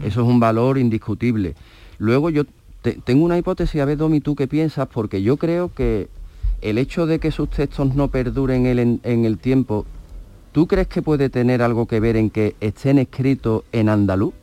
[0.04, 1.54] Eso es un valor indiscutible.
[2.00, 2.43] Luego yo
[2.82, 6.08] te- tengo una hipótesis, a ver Domi, tú qué piensas, porque yo creo que
[6.62, 9.86] el hecho de que sus textos no perduren en, en- en el tiempo,
[10.54, 14.34] ¿tú crees que puede tener algo que ver en que estén escritos en andaluz?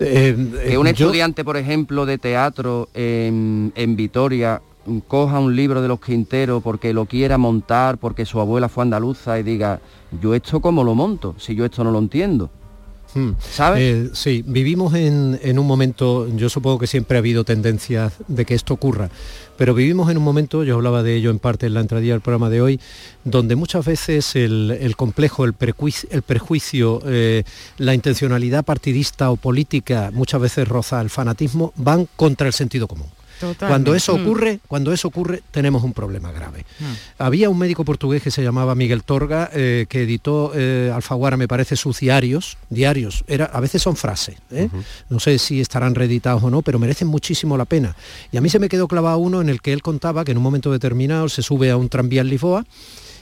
[0.00, 0.36] Eh,
[0.68, 5.56] Que un eh, yo- estudiante, por ejemplo, de teatro en, en Vitoria mm, coja un
[5.56, 9.80] libro de los Quinteros porque lo quiera montar, porque su abuela fue andaluza y diga,
[10.20, 12.48] yo esto cómo lo monto, si yo esto no lo entiendo.
[13.14, 13.30] Mm.
[13.40, 13.80] ¿Sabes?
[13.82, 18.44] Eh, sí, vivimos en, en un momento, yo supongo que siempre ha habido tendencias de
[18.44, 19.10] que esto ocurra,
[19.56, 22.20] pero vivimos en un momento, yo hablaba de ello en parte en la entradilla del
[22.20, 22.80] programa de hoy,
[23.24, 27.42] donde muchas veces el, el complejo, el, prejuicio, el prejuicio eh,
[27.78, 33.08] la intencionalidad partidista o política, muchas veces roza el fanatismo, van contra el sentido común.
[33.58, 34.22] Cuando eso Mm.
[34.22, 36.64] ocurre, cuando eso ocurre, tenemos un problema grave.
[36.78, 36.84] Mm.
[37.18, 41.48] Había un médico portugués que se llamaba Miguel Torga, eh, que editó eh, Alfaguara, me
[41.48, 42.56] parece, sus diarios.
[42.70, 44.36] Diarios, era, a veces son frases.
[44.50, 44.68] ¿eh?
[45.08, 47.94] No sé si estarán reeditados o no, pero merecen muchísimo la pena.
[48.32, 50.38] Y a mí se me quedó clavado uno en el que él contaba que en
[50.38, 52.64] un momento determinado se sube a un tranvía en Lisboa,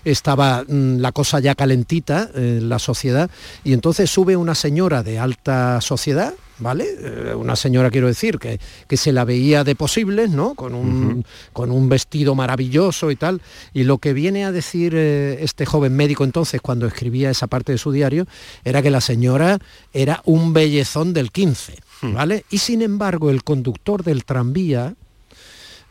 [0.04, 3.28] estaba mm, la cosa ya calentita en la sociedad
[3.64, 6.86] y entonces sube una señora de alta sociedad, ¿vale?
[6.98, 10.54] Eh, una señora quiero decir que, que se la veía de posibles, ¿no?
[10.54, 13.40] Con un, con un vestido maravilloso y tal.
[13.74, 17.72] Y lo que viene a decir eh, este joven médico entonces cuando escribía esa parte
[17.72, 18.26] de su diario
[18.64, 19.58] era que la señora
[19.92, 22.44] era un bellezón del 15, ¿vale?
[22.50, 24.94] Y sin embargo el conductor del tranvía,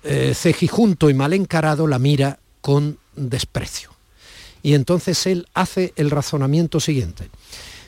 [0.03, 3.91] eh, cejijunto y mal encarado, la mira con desprecio.
[4.63, 7.29] Y entonces él hace el razonamiento siguiente.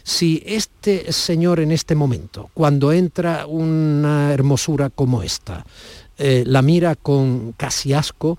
[0.08, 5.66] Si este señor en este momento, cuando entra una hermosura como esta,
[6.18, 8.38] eh, la mira con casi asco,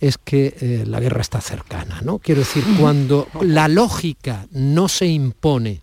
[0.00, 2.18] es que eh, la guerra está cercana, ¿no?
[2.18, 5.82] Quiero decir, cuando la lógica no se impone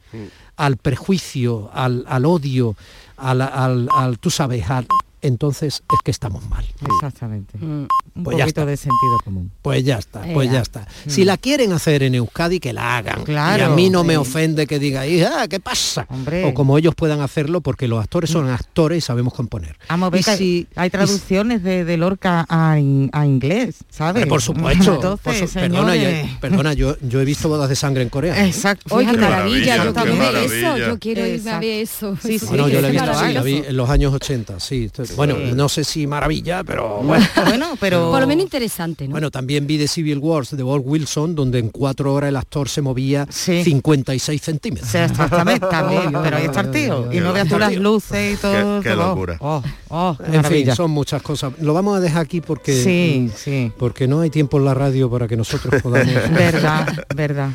[0.57, 2.75] al prejuicio, al, al odio,
[3.15, 4.85] al, al- al- tú sabes, al-
[5.21, 6.65] entonces es que estamos mal.
[6.95, 7.57] Exactamente.
[7.57, 7.85] Mm.
[8.13, 8.69] Un Pues ya poquito está.
[8.71, 9.51] de sentido común.
[9.61, 10.85] Pues ya está, pues ya está.
[11.07, 13.23] Si la quieren hacer en Euskadi, que la hagan.
[13.23, 16.05] Claro, y a mí no me ofende que diga, hija, ¿qué pasa?
[16.09, 16.43] Hombre.
[16.45, 19.77] O como ellos puedan hacerlo, porque los actores son actores y sabemos componer.
[19.87, 24.25] Vamos, ve Y si- hay traducciones de, de Lorca a, in- a inglés, ¿sabes?
[24.27, 24.95] Por supuesto.
[24.95, 26.09] Entonces, por su- perdona, yo,
[26.41, 28.45] perdona yo, yo he visto bodas de sangre en Corea.
[28.45, 28.93] Exacto.
[28.95, 29.31] Oye, qué fíjate.
[29.31, 30.75] maravilla, yo qué también maravilla.
[30.75, 31.59] eso, yo quiero irme a Exacto.
[31.61, 32.17] ver eso.
[32.21, 34.91] Sí, sí, Bueno, yo la he visto, sí, la vi en los años 80, sí.
[35.15, 35.51] Bueno, Sí.
[35.55, 37.25] no sé si maravilla, pero bueno.
[37.45, 38.00] Bueno, pero...
[38.09, 39.11] Por lo menos interesante, ¿no?
[39.11, 42.67] Bueno, también vi The Civil Wars de Walt Wilson, donde en cuatro horas el actor
[42.69, 44.89] se movía 56 centímetros.
[44.89, 47.11] Sí, exactamente, también, pero ahí está el tío.
[47.11, 48.81] Y no veas tú las luces y todo.
[48.81, 49.37] Qué- locura.
[49.39, 51.53] Oh, oh, qué En fin, son muchas cosas.
[51.59, 53.71] Lo vamos a dejar aquí porque Sí, sí.
[53.77, 56.13] porque no hay tiempo en la radio para que nosotros podamos.
[56.31, 57.49] Verdad, verdad.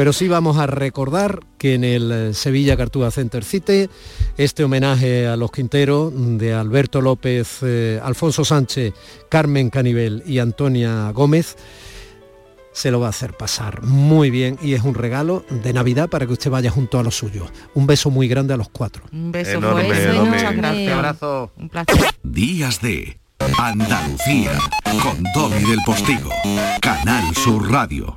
[0.00, 3.90] Pero sí vamos a recordar que en el eh, Sevilla Cartuja Center Cite,
[4.38, 8.94] este homenaje a los Quinteros de Alberto López, eh, Alfonso Sánchez,
[9.28, 11.58] Carmen Canivel y Antonia Gómez,
[12.72, 16.24] se lo va a hacer pasar muy bien y es un regalo de Navidad para
[16.24, 17.50] que usted vaya junto a los suyos.
[17.74, 19.04] Un beso muy grande a los cuatro.
[19.12, 19.82] Un beso Enorme,
[20.24, 20.94] muchas gracias.
[20.94, 21.52] abrazo.
[21.58, 21.98] Un placer.
[22.22, 23.20] Días de
[23.58, 24.52] Andalucía
[25.02, 26.30] con Domi del Postigo,
[26.80, 28.16] Canal Sur Radio.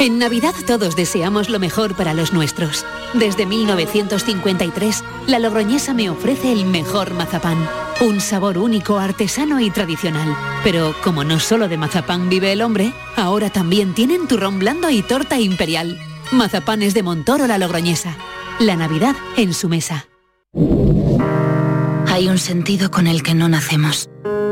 [0.00, 2.84] En Navidad todos deseamos lo mejor para los nuestros.
[3.14, 7.68] Desde 1953, la Logroñesa me ofrece el mejor mazapán.
[8.00, 10.36] Un sabor único, artesano y tradicional.
[10.64, 15.02] Pero como no solo de mazapán vive el hombre, ahora también tienen turrón blando y
[15.02, 15.98] torta imperial.
[16.32, 18.16] Mazapanes de Montoro la Logroñesa.
[18.58, 20.06] La Navidad en su mesa.
[22.08, 24.08] Hay un sentido con el que no nacemos,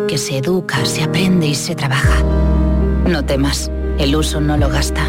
[0.09, 2.23] que se educa, se aprende y se trabaja.
[3.07, 5.09] No temas, el uso no lo gasta.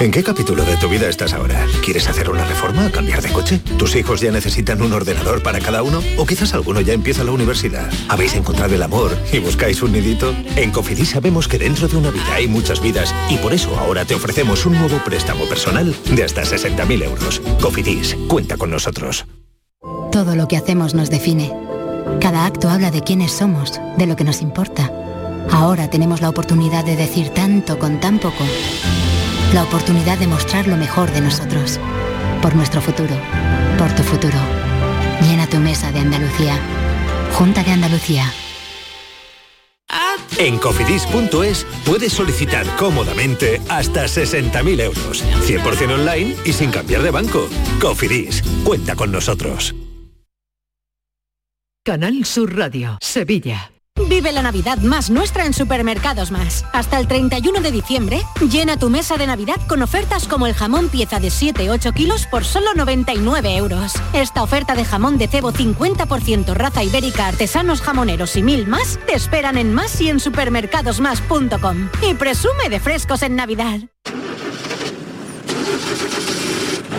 [0.00, 1.66] ¿En qué capítulo de tu vida estás ahora?
[1.84, 2.90] ¿Quieres hacer una reforma?
[2.90, 3.58] ¿Cambiar de coche?
[3.76, 6.00] ¿Tus hijos ya necesitan un ordenador para cada uno?
[6.16, 7.86] ¿O quizás alguno ya empieza la universidad?
[8.08, 10.34] ¿Habéis encontrado el amor y buscáis un nidito?
[10.56, 14.06] En Cofidis sabemos que dentro de una vida hay muchas vidas y por eso ahora
[14.06, 17.42] te ofrecemos un nuevo préstamo personal de hasta 60.000 euros.
[17.60, 19.26] Cofidis, cuenta con nosotros.
[20.10, 21.52] Todo lo que hacemos nos define.
[22.22, 24.90] Cada acto habla de quiénes somos, de lo que nos importa.
[25.50, 28.44] Ahora tenemos la oportunidad de decir tanto con tan poco.
[29.52, 31.80] La oportunidad de mostrar lo mejor de nosotros.
[32.40, 33.16] Por nuestro futuro.
[33.76, 34.38] Por tu futuro.
[35.22, 36.56] Llena tu mesa de Andalucía.
[37.32, 38.32] Junta de Andalucía.
[40.38, 47.48] En cofidis.es puedes solicitar cómodamente hasta 60.000 euros, 100% online y sin cambiar de banco.
[47.80, 49.74] Cofidis, cuenta con nosotros.
[51.84, 53.72] Canal Sur Radio, Sevilla.
[54.10, 56.64] Vive la Navidad más nuestra en Supermercados Más.
[56.72, 60.88] Hasta el 31 de diciembre, llena tu mesa de Navidad con ofertas como el jamón
[60.88, 63.94] pieza de 7-8 kilos por solo 99 euros.
[64.12, 69.14] Esta oferta de jamón de cebo 50% raza ibérica, artesanos jamoneros y mil más te
[69.14, 71.88] esperan en más y en supermercadosmás.com.
[72.02, 73.80] Y presume de frescos en Navidad.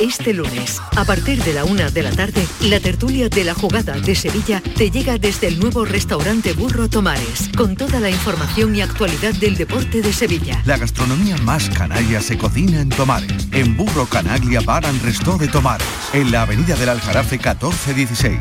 [0.00, 3.92] Este lunes, a partir de la una de la tarde, la tertulia de la jugada
[3.92, 8.80] de Sevilla te llega desde el nuevo restaurante Burro Tomares, con toda la información y
[8.80, 10.60] actualidad del deporte de Sevilla.
[10.66, 15.46] La gastronomía más canalla se cocina en Tomares, en Burro Canaglia Bar and Resto de
[15.46, 18.36] Tomares, en la avenida del Aljarafe 1416.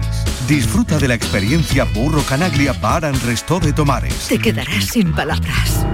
[0.48, 4.28] Disfruta de la experiencia Burro Canaglia Bar and Resto de Tomares.
[4.28, 5.86] Te quedarás sin palabras.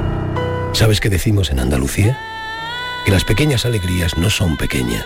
[0.71, 2.17] ¿Sabes qué decimos en Andalucía?
[3.03, 5.05] Que las pequeñas alegrías no son pequeñas,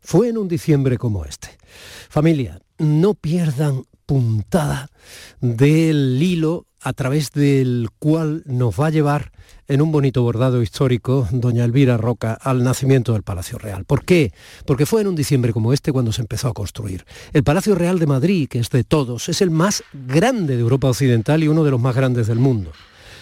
[0.00, 1.48] Fue en un diciembre como este.
[2.08, 4.88] Familia, no pierdan puntada
[5.40, 9.32] del hilo a través del cual nos va a llevar
[9.68, 13.84] en un bonito bordado histórico doña Elvira Roca al nacimiento del Palacio Real.
[13.84, 14.32] ¿Por qué?
[14.66, 17.04] Porque fue en un diciembre como este cuando se empezó a construir.
[17.32, 20.88] El Palacio Real de Madrid, que es de todos, es el más grande de Europa
[20.88, 22.72] Occidental y uno de los más grandes del mundo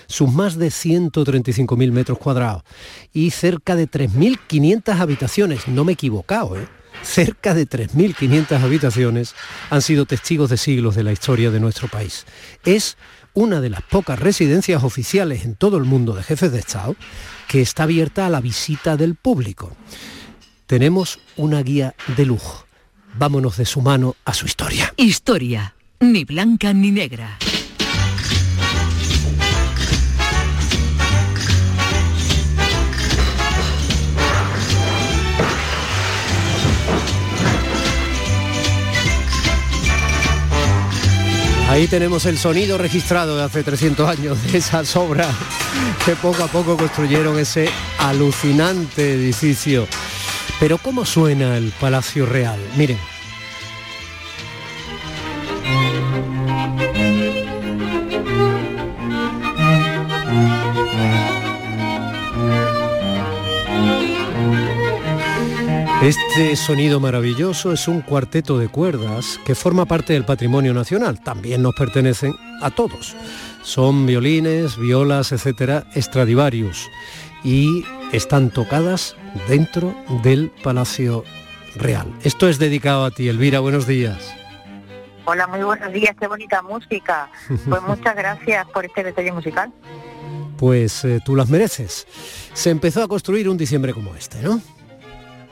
[0.08, 2.62] sus más de 135.000 metros cuadrados
[3.12, 5.68] y cerca de 3.500 habitaciones.
[5.68, 6.66] No me he equivocado, ¿eh?
[7.02, 9.34] Cerca de 3.500 habitaciones
[9.70, 12.26] han sido testigos de siglos de la historia de nuestro país.
[12.64, 12.96] Es
[13.34, 16.96] una de las pocas residencias oficiales en todo el mundo de jefes de Estado
[17.46, 19.76] que está abierta a la visita del público.
[20.66, 22.66] Tenemos una guía de lujo.
[23.14, 24.92] Vámonos de su mano a su historia.
[24.96, 27.38] Historia, ni blanca ni negra.
[41.68, 45.28] Ahí tenemos el sonido registrado de hace 300 años de esas obras
[46.06, 49.86] que poco a poco construyeron ese alucinante edificio.
[50.58, 52.58] Pero ¿cómo suena el Palacio Real?
[52.76, 53.17] Miren.
[66.02, 71.20] Este sonido maravilloso es un cuarteto de cuerdas que forma parte del patrimonio nacional.
[71.20, 73.16] También nos pertenecen a todos.
[73.62, 76.88] Son violines, violas, etcétera, Stradivarius
[77.42, 79.16] y están tocadas
[79.48, 81.24] dentro del Palacio
[81.74, 82.06] Real.
[82.22, 83.58] Esto es dedicado a ti, Elvira.
[83.58, 84.32] Buenos días.
[85.24, 87.28] Hola, muy buenos días, qué bonita música.
[87.68, 89.72] Pues muchas gracias por este detalle musical.
[90.58, 92.06] Pues eh, tú las mereces.
[92.52, 94.62] Se empezó a construir un diciembre como este, ¿no?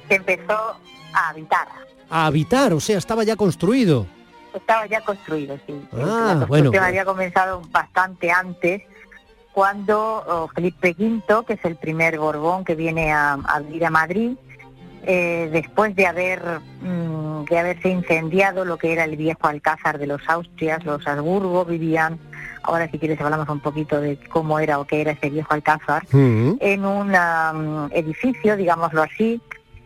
[0.09, 0.77] Se empezó
[1.13, 1.67] a habitar.
[2.11, 4.07] A habitar, o sea, estaba ya construido.
[4.55, 5.75] Estaba ya construido, sí.
[5.93, 6.47] Ah, la bueno.
[6.49, 8.83] construcción había comenzado bastante antes,
[9.53, 13.91] cuando oh, Felipe V, que es el primer Borbón que viene a, a vivir a
[13.91, 14.33] Madrid,
[15.09, 20.07] eh, después de haber mm, de haberse incendiado lo que era el viejo alcázar de
[20.07, 22.19] los Austrias, los Habsburgo vivían,
[22.63, 26.03] ahora si quieres hablamos un poquito de cómo era o qué era ese viejo alcázar,
[26.13, 26.55] Mm.
[26.61, 29.41] en un um, edificio, digámoslo así,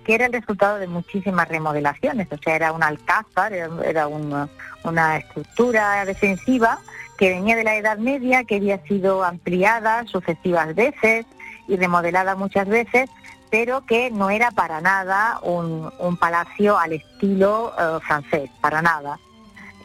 [0.05, 4.49] que era el resultado de muchísimas remodelaciones, o sea, era un alcázar, era, era una,
[4.85, 6.79] una estructura defensiva
[7.19, 11.27] que venía de la Edad Media, que había sido ampliada sucesivas veces
[11.69, 13.11] y remodelada muchas veces,
[13.51, 19.19] pero que no era para nada un, un palacio al estilo eh, francés, para nada.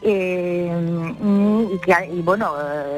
[0.02, 0.70] Eh,
[1.72, 2.54] y, que- y bueno,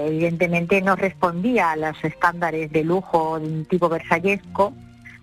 [0.06, 4.72] evidentemente no respondía a los estándares de lujo de un tipo versallesco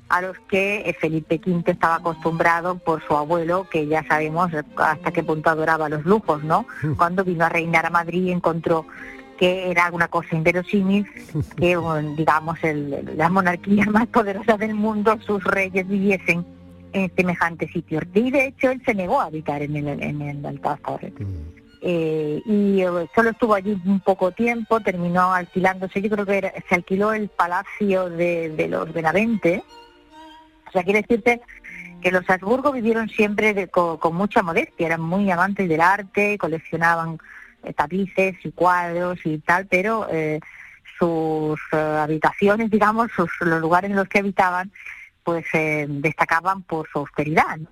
[0.10, 5.12] a los que eh, Felipe V estaba acostumbrado por su abuelo, que ya sabemos hasta
[5.12, 6.66] qué punto adoraba los lujos, ¿no?
[6.97, 8.86] Cuando vino a reinar a Madrid encontró
[9.39, 11.06] que era una cosa inverosímil
[11.58, 11.78] que,
[12.18, 16.45] digamos, el- la monarquía más poderosa del mundo, sus reyes viviesen
[16.93, 17.99] en semejante sitio.
[18.14, 21.12] Y de hecho él se negó a habitar en el, en el Alcázar.
[21.82, 26.53] Eh, y eh, solo estuvo allí un poco tiempo, terminó alquilándose, yo creo que era-
[26.70, 29.64] se alquiló el palacio de, de los Benavente.
[30.76, 31.39] O sea, quiere decirte
[32.01, 36.38] que los Habsburgo vivieron siempre de- co- con, mucha modestia, eran muy amantes del arte,
[36.38, 37.17] coleccionaban
[37.63, 40.41] eh, tapices y cuadros y tal, pero eh,
[40.99, 44.69] sus eh, habitaciones, digamos, sus, los lugares en los que habitaban,
[45.23, 47.55] pues eh, destacaban por su austeridad.
[47.57, 47.69] ¿no?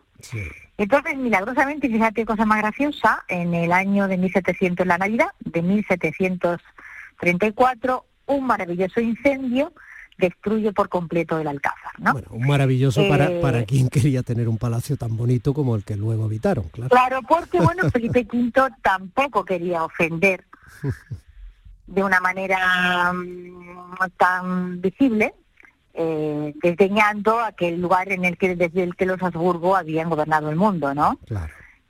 [0.77, 5.61] Entonces, milagrosamente, fíjate qué cosa más graciosa, en el año de 1700, la Navidad, de
[5.61, 9.73] 1734, un maravilloso incendio
[10.17, 12.13] destruye por completo el Alcázar, ¿no?
[12.29, 15.95] Un maravilloso para, Eh, para quien quería tener un palacio tan bonito como el que
[15.95, 16.89] luego habitaron, claro.
[16.89, 18.51] Claro, porque bueno, Felipe V
[18.81, 20.45] tampoco quería ofender
[21.87, 25.33] de una manera mm, tan visible,
[25.93, 30.55] eh, desdeñando aquel lugar en el que desde el que los Habsburgo habían gobernado el
[30.55, 31.19] mundo, ¿no?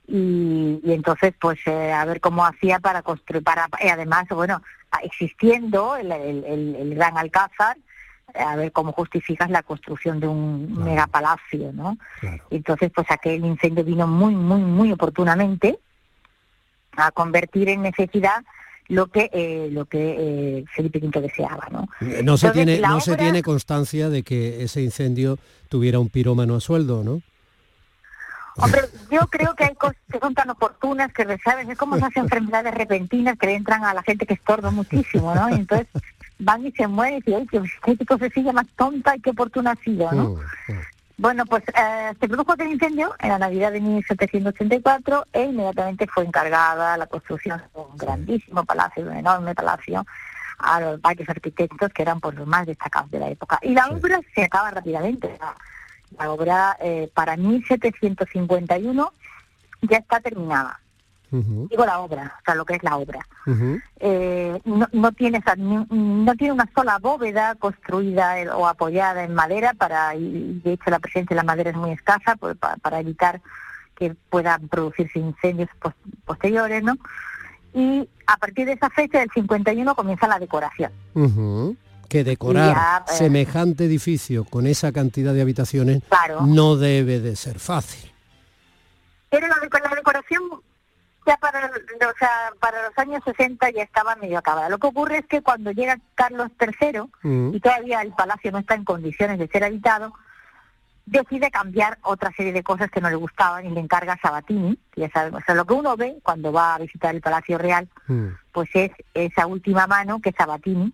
[0.06, 4.62] Y, y entonces, pues, eh, a ver cómo hacía para construir, para, y además, bueno,
[5.02, 7.76] existiendo el, el- el- el gran Alcázar,
[8.34, 11.96] a ver cómo justificas la construcción de un megapalacio, ¿no?
[12.50, 15.78] Entonces, pues aquel incendio vino muy, muy, muy oportunamente
[16.96, 18.44] a convertir en necesidad
[18.88, 21.88] lo que eh, lo que eh, Felipe V deseaba, ¿no?
[22.00, 26.10] Eh, No se Entonces, tiene, no se tiene constancia de que ese incendio tuviera un
[26.10, 27.22] pirómano a sueldo, ¿no?
[28.56, 31.68] Hombre, yo creo que hay cosas que son tan oportunas que, ¿sabes?
[31.68, 35.50] Es como esas enfermedades repentinas que le entran a la gente que estorba muchísimo, ¿no?
[35.50, 35.88] Y entonces
[36.38, 39.76] van y se mueren y dicen, "Ay, qué cosecilla más tonta y qué oportuna ha
[39.76, 40.36] sido, ¿no?
[41.16, 46.24] Bueno, pues eh, se produjo aquel incendio en la Navidad de 1784 e inmediatamente fue
[46.24, 50.04] encargada la construcción de un grandísimo palacio, de un enorme palacio,
[50.58, 53.60] a los varios arquitectos que eran pues, los más destacados de la época.
[53.62, 55.36] Y la obra se acaba rápidamente.
[55.38, 55.54] La,
[56.18, 59.12] la obra eh, para 1751
[59.82, 60.80] ya está terminada.
[61.68, 63.18] Digo la obra, o sea, lo que es la obra.
[63.98, 69.74] Eh, no, no tiene no tiene una sola bóveda construida eh, o apoyada en madera
[69.74, 73.00] para y de hecho la presencia de la madera es muy escasa pues, pa- para
[73.00, 73.40] evitar
[73.96, 76.96] que puedan producirse incendios pos- posteriores no
[77.74, 80.92] y a partir de esa fecha del 51 comienza la decoración.
[82.08, 83.16] Que decorar Ya, eh.
[83.16, 86.42] semejante edificio con esa cantidad de habitaciones Claro.
[86.46, 88.12] no debe de ser fácil.
[89.30, 89.56] pero la
[89.96, 90.42] decoración
[91.26, 94.68] ya para, o sea, para los años 60 ya estaba medio acabada.
[94.68, 97.54] Lo que ocurre es que cuando llega Carlos III Mm.
[97.54, 100.12] y todavía el palacio no está en condiciones de ser habitado,
[101.06, 104.78] decide cambiar otra serie de cosas que no le gustaban y le encarga a Sabatini,
[104.90, 107.58] que ya sabemos, o sea, lo que uno ve cuando va a visitar el Palacio
[107.58, 107.88] Real,
[108.52, 110.92] pues es esa última mano que Sabatini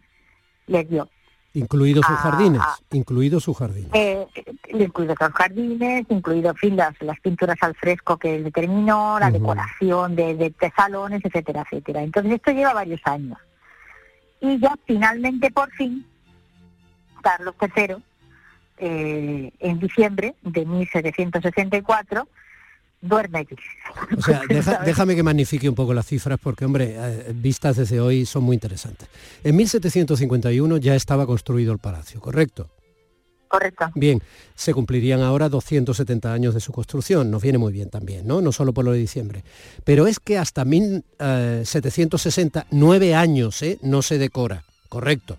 [0.67, 1.09] le dio.
[1.53, 2.77] Incluidos sus Ah, jardines, ah.
[2.93, 3.91] incluidos sus jardines.
[3.93, 4.27] Eh,
[4.73, 9.31] incluidos los jardines, incluido en fin, las, las pinturas al fresco que él determinó, la
[9.33, 12.03] decoración de, de- de salones, etcétera, etcétera.
[12.03, 13.37] Entonces esto lleva varios años.
[14.41, 16.07] Y ya finalmente, por fin,
[17.21, 17.97] Carlos III,
[18.79, 22.29] eh, en diciembre de 1764,
[23.01, 23.57] duerme allí.
[24.17, 28.01] O sea, deja- déjame que magnifique un poco las cifras porque, hombre, eh, vistas desde
[28.01, 29.09] hoy son muy interesantes.
[29.45, 32.69] En 1751 ya estaba construido el palacio, ¿correcto?
[33.49, 33.91] Correcto.
[33.97, 34.23] Bien,
[34.55, 38.41] se cumplirían ahora 270 años de su construcción, nos viene muy bien también, ¿no?
[38.41, 39.43] No solo por lo de diciembre.
[39.83, 43.81] Pero es que hasta 1760, nueve años, ¿eh?
[43.83, 45.37] No se decora, ¿correcto?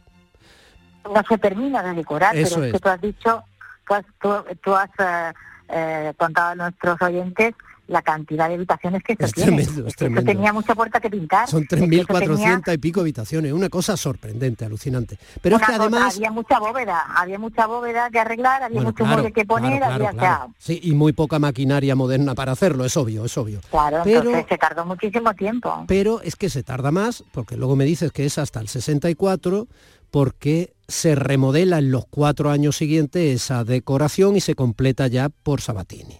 [1.04, 2.74] no se termina de decorar, Eso pero es, es.
[2.74, 3.44] que tú has dicho,
[3.88, 4.30] tú has, tú,
[4.64, 5.34] tú has eh,
[5.72, 7.54] eh, contado a nuestros oyentes
[7.88, 9.48] la cantidad de habitaciones que esto Es tiene.
[9.64, 10.32] tremendo, es que esto tremendo.
[10.32, 11.50] tenía mucha puerta que pintar.
[11.50, 15.18] Son Es que esto tenía 3.400 y pico habitaciones, una cosa sorprendente, alucinante.
[15.42, 16.16] Pero es que cosa, además...
[16.16, 19.80] había mucha bóveda, había mucha bóveda que arreglar, había Bueno, mucho claro, mueble que poner,
[19.80, 20.54] claro, había, claro.
[20.58, 23.60] Sí, y muy poca maquinaria moderna para hacerlo, es obvio, es obvio.
[23.70, 25.84] claro, Pero- entonces se tardó muchísimo tiempo.
[25.90, 29.68] Pero es que se tarda más, porque luego me dices que es hasta el 64,
[30.12, 35.62] porque se remodela en los cuatro años siguientes esa decoración y se completa ya por
[35.62, 36.20] Sabatini.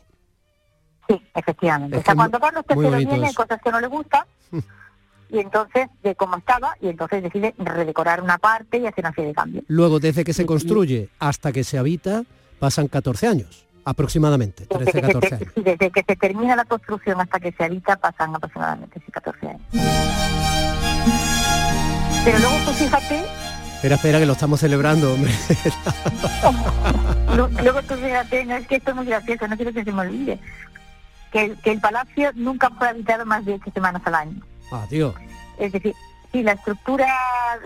[1.08, 1.98] Sí, efectivamente.
[1.98, 4.24] Es o sea, cuando Carlos III viene, hay cosas que no le gustan,
[5.30, 9.30] y entonces, de cómo estaba, y entonces decide redecorar una parte y hacer una serie
[9.30, 9.66] de cambios.
[9.68, 12.24] Luego, desde que se construye hasta que se habita,
[12.60, 15.54] pasan 14 años, aproximadamente, Desde 13, que, se, 14 te- años.
[15.66, 19.62] desde que se termina la construcción hasta que se habita pasan aproximadamente sí, 14 años.
[22.24, 23.24] Pero luego tú fíjate,
[23.82, 25.32] Espera, espera, que lo estamos celebrando, hombre.
[27.36, 29.92] lu- luego tú fíjate, no es que esto es muy gracioso, no quiero que se
[29.92, 30.40] me olvide,
[31.32, 34.40] que, el- que el palacio nunca fue habitado más de ocho semanas al año.
[34.72, 35.16] Adiós.
[35.58, 35.96] Es decir,
[36.32, 37.08] sí, la estructura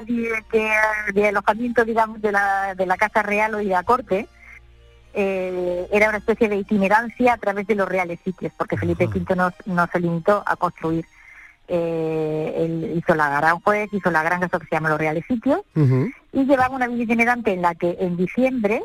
[0.06, 4.30] de, de- de alojamiento, digamos, de la, de la Casa Real o de la Corte
[5.14, 9.36] eh, era una especie de itinerancia a través de los reales sitios, porque Felipe V
[9.36, 11.06] no, no se limitó a construir.
[11.68, 15.24] Eh, él hizo la Gran Juez, hizo la granja, eso que se llama los reales
[15.28, 18.84] sitios, y llevaba una vida itinerante en la que en diciembre,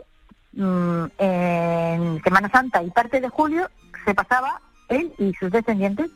[0.53, 3.68] mm, en Semana Santa y parte de julio,
[4.05, 6.11] se pasaba, él y sus descendientes,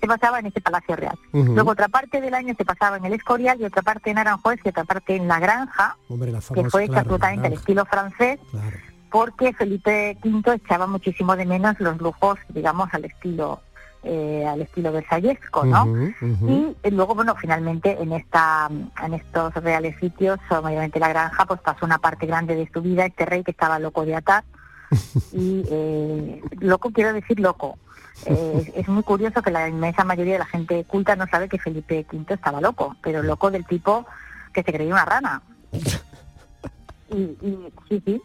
[0.00, 1.16] se pasaba en ese Palacio Real.
[1.32, 4.58] Luego otra parte del año se pasaba en el Escorial y otra parte en Aranjuez
[4.64, 7.60] y otra parte en la granja, Hombre, la que fue hecha claro, absolutamente al granja.
[7.60, 8.40] estilo francés,
[9.10, 13.60] porque Felipe V echaba muchísimo de menos los lujos, digamos, al estilo
[14.04, 15.86] eh, al estilo versallesco, ¿no?
[16.20, 21.44] Y eh, luego, bueno, finalmente en esta en estos reales sitios, o mayormente la granja,
[21.46, 24.44] pues pasó una parte grande de su vida este rey que estaba loco de atar.
[25.32, 27.78] y eh, loco quiero decir loco.
[28.26, 31.58] Eh, es, muy curioso que la inmensa mayoría de la gente culta no sabe que
[31.58, 34.06] Felipe V estaba loco, pero loco del tipo
[34.52, 35.42] que se creía una rana.
[37.10, 38.22] Y, y sí, sí,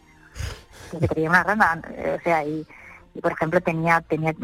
[0.90, 1.82] que se creía una rana,
[2.18, 2.66] o sea, y,
[3.14, 4.34] y, por ejemplo tenía tenía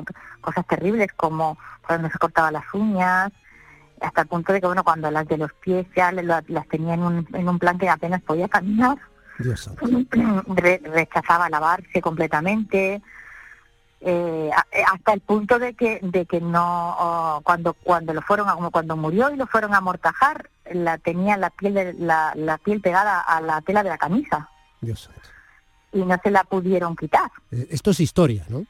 [0.40, 3.30] cosas terribles como cuando se cortaba las uñas,
[4.00, 6.66] hasta el punto de que bueno cuando las de los pies ya le- las, las
[6.68, 8.98] tenía en un, en un plan que apenas podía caminar,
[9.38, 9.86] Dios santo.
[10.54, 13.02] re- rechazaba lavarse completamente,
[14.00, 18.20] eh, a- eh, hasta el punto de que de que no oh, cuando cuando lo
[18.22, 21.94] fueron a, como cuando murió y lo fueron a amortajar la tenía la piel de-
[21.94, 24.48] la, la piel pegada a la tela de la camisa
[24.80, 25.20] Dios santo.
[25.94, 28.66] Y no se la pudieron quitar Eh, Esto es historia, ¿no?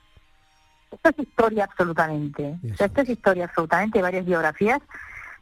[0.92, 2.56] Esto es historia absolutamente.
[2.72, 4.80] O sea, esto es historia absolutamente, varias biografías.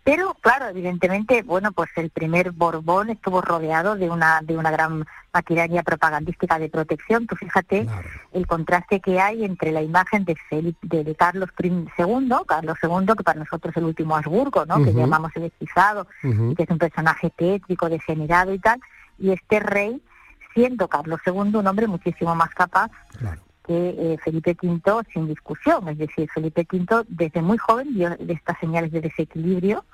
[0.04, 5.06] Pero, claro, evidentemente, bueno, pues el primer Borbón estuvo rodeado de una de una gran
[5.32, 7.26] maquinaria propagandística de protección.
[7.28, 7.86] Tú fíjate
[8.32, 13.22] el contraste que hay entre la imagen de, Felipe, de, Carlos II, Carlos II, que
[13.22, 14.82] para nosotros es el último Habsburgo, ¿no?
[14.82, 18.80] Que llamamos el hechizado, y que es un personaje tétrico, degenerado y tal.
[19.18, 20.02] Y este rey,
[20.54, 22.90] siendo Carlos II un hombre muchísimo más capaz
[23.66, 25.88] que eh, Felipe V sin discusión.
[25.88, 29.84] Es decir, Felipe V desde muy joven dio de estas señales de desequilibrio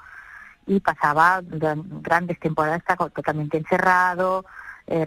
[0.66, 4.44] y pasaba gran- grandes temporadas totalmente encerrado,
[4.86, 5.04] eh,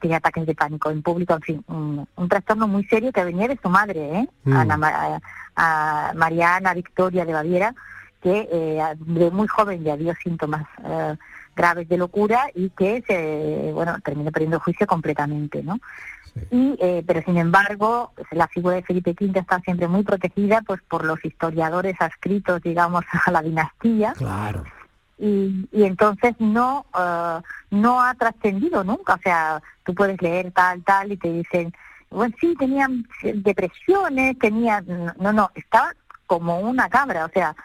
[0.00, 3.46] tenía ataques de pánico en público, en fin, un, un trastorno muy serio que venía
[3.48, 4.28] de su madre, ¿eh?
[4.44, 4.56] Mm.
[4.56, 5.20] Ana Ma-
[5.56, 7.74] a Mariana Victoria de Baviera,
[8.22, 11.16] que eh, de muy joven ya dio síntomas eh,
[11.54, 15.78] graves de locura y que se, bueno, terminó perdiendo juicio completamente, ¿no?
[16.50, 20.80] Y, eh, pero sin embargo, la figura de Felipe V está siempre muy protegida pues
[20.82, 24.12] por los historiadores adscritos, digamos, a la dinastía.
[24.14, 24.64] Claro.
[25.18, 27.40] Y, y entonces no eh,
[27.70, 29.14] no ha trascendido nunca.
[29.14, 31.72] O sea, tú puedes leer tal, tal y te dicen,
[32.10, 34.82] bueno, sí, tenían depresiones, tenía...
[35.18, 35.92] No, no, estaba
[36.30, 37.24] como una cabra.
[37.24, 37.56] O sea,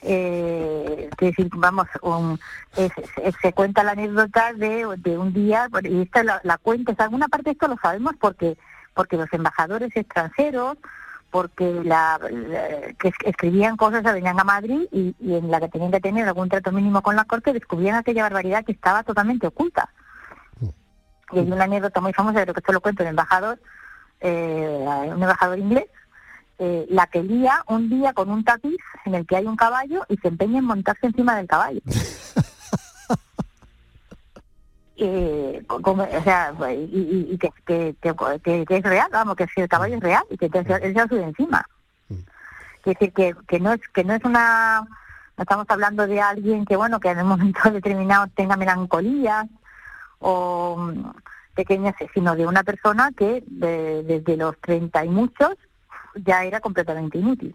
[0.00, 2.38] eh, que vamos, un-
[2.76, 6.92] es- es- se cuenta la anécdota de, de un día, y esta la, la cuenta,
[6.96, 8.56] o alguna parte de esto lo sabemos porque
[8.94, 10.76] porque los embajadores extranjeros,
[11.32, 15.68] porque la, la- que es- escribían cosas, venían a Madrid y, y en la que
[15.68, 19.48] tenían que tener algún trato mínimo con la corte, descubrían aquella barbaridad que estaba totalmente
[19.48, 19.88] oculta.
[21.32, 23.58] Y hay una anécdota muy famosa, creo que esto lo cuento el embajador,
[24.20, 24.78] eh,
[25.16, 25.86] un embajador inglés,
[26.64, 30.04] eh, la que lía un día con un tapiz en el que hay un caballo
[30.08, 31.80] y se empeña en montarse encima del caballo.
[35.04, 39.34] Eh, como- o sea, y, y- y que, que, que- que- que es real, vamos,
[39.36, 41.66] que si el caballo es real y que él se sube encima.
[42.10, 44.80] Es decir, que, que no es que no es una,
[45.36, 49.48] no estamos hablando de alguien que, bueno, que en un momento determinado tenga melancolía
[50.20, 51.10] o mm,
[51.54, 55.54] pequeñas, sino de una persona que de- desde los 30 y muchos
[56.14, 57.54] ya era completamente inútil.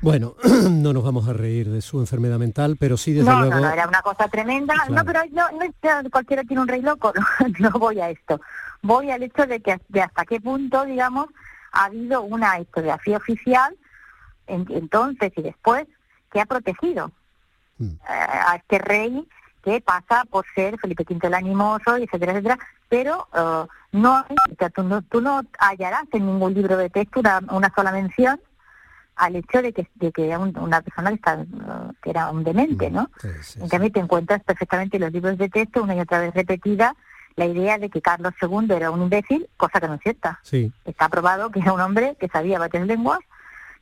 [0.00, 0.34] Bueno,
[0.70, 3.54] no nos vamos a reír de su enfermedad mental, pero sí desde no, luego...
[3.56, 4.74] no, no, era una cosa tremenda.
[4.90, 7.12] No, pero no, no cualquiera tiene un rey loco,
[7.58, 8.40] no, no voy a esto.
[8.82, 11.26] Voy al hecho de que de hasta qué punto, digamos,
[11.72, 13.74] ha habido una historiografía oficial
[14.46, 15.86] en- entonces y después
[16.32, 17.10] que ha protegido
[17.76, 17.86] Mm.
[17.86, 19.26] eh, a este rey
[19.64, 22.58] que pasa por ser Felipe V el animoso, etcétera, etcétera,
[22.88, 24.24] pero eh, no,
[24.74, 28.38] tú no tú no hallarás en ningún libro de texto una, una sola mención
[29.16, 31.46] al hecho de que, de que era un- una persona que, está, eh,
[32.02, 33.10] que era un demente, ¿no?
[33.62, 36.94] en cambio te encuentras perfectamente en los libros de texto, una y otra vez repetida,
[37.36, 40.38] la idea de que Carlos II era un imbécil, cosa que no es cierta.
[40.42, 40.72] Sí.
[40.84, 43.18] Está probado que era un hombre que sabía varias lenguas,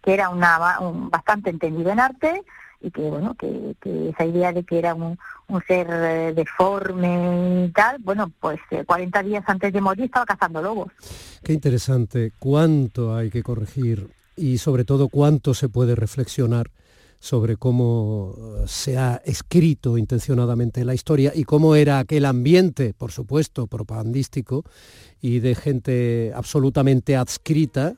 [0.02, 2.42] que era una, un, bastante entendido en arte
[2.82, 3.76] y que, bueno, que,
[4.10, 5.18] esa idea de que era un,
[5.66, 10.62] ser eh, deforme y tal, bueno, pues eh, 40 días antes de morir estaba cazando
[10.62, 10.90] lobos.
[11.42, 16.70] Qué interesante, cuánto hay que corregir y sobre todo cuánto se puede reflexionar
[17.20, 23.12] sobre cómo eh, se ha escrito intencionadamente la historia y cómo era aquel ambiente, por
[23.12, 24.64] supuesto, propagandístico
[25.20, 27.94] y de gente absolutamente adscrita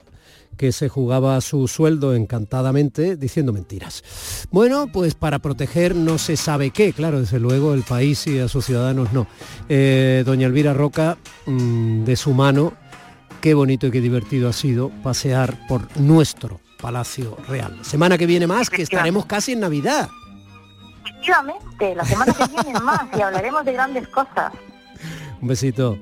[0.57, 4.47] que se jugaba su sueldo encantadamente diciendo mentiras.
[4.51, 8.49] Bueno, pues para proteger no se sabe qué, claro, desde luego el país y a
[8.49, 9.27] sus ciudadanos no.
[9.69, 12.73] Eh, doña Elvira Roca, mm, de su mano,
[13.41, 17.79] qué bonito y qué divertido ha sido pasear por nuestro Palacio Real.
[17.83, 20.09] Semana que viene más, que estaremos casi en Navidad.
[21.05, 24.53] Efectivamente, la semana que viene más y hablaremos de grandes cosas.
[25.41, 25.99] Un besito.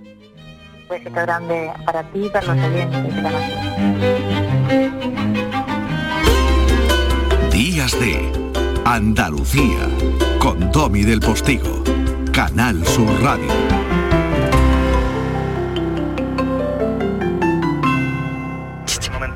[0.93, 3.61] Besito grande para ti y para los oyentes de la nación.
[7.51, 8.31] Días de
[8.85, 9.89] Andalucía
[10.39, 11.83] con Domi del Postigo,
[12.31, 13.49] Canal Sur Radio.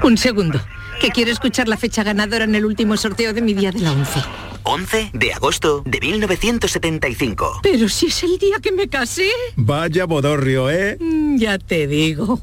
[0.02, 0.60] Un segundo,
[1.00, 3.92] que quiero escuchar la fecha ganadora en el último sorteo de mi día de la
[3.92, 4.45] 11.
[4.68, 7.60] 11 de agosto de 1975.
[7.62, 9.28] Pero si es el día que me casé.
[9.54, 10.96] Vaya bodorrio, ¿eh?
[11.00, 12.40] Mm, Ya te digo.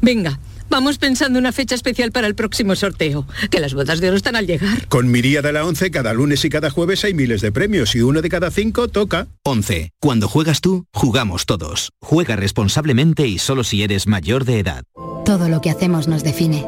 [0.00, 0.38] Venga,
[0.70, 4.36] vamos pensando una fecha especial para el próximo sorteo, que las bodas de oro están
[4.36, 4.86] al llegar.
[4.88, 7.96] Con mi día de la 11 cada lunes y cada jueves hay miles de premios
[7.96, 9.26] y uno de cada cinco toca.
[9.42, 9.90] 11.
[10.00, 11.90] Cuando juegas tú, jugamos todos.
[12.00, 14.84] Juega responsablemente y solo si eres mayor de edad.
[15.24, 16.64] Todo lo que hacemos nos define.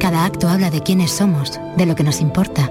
[0.00, 2.70] Cada acto habla de quiénes somos, de lo que nos importa.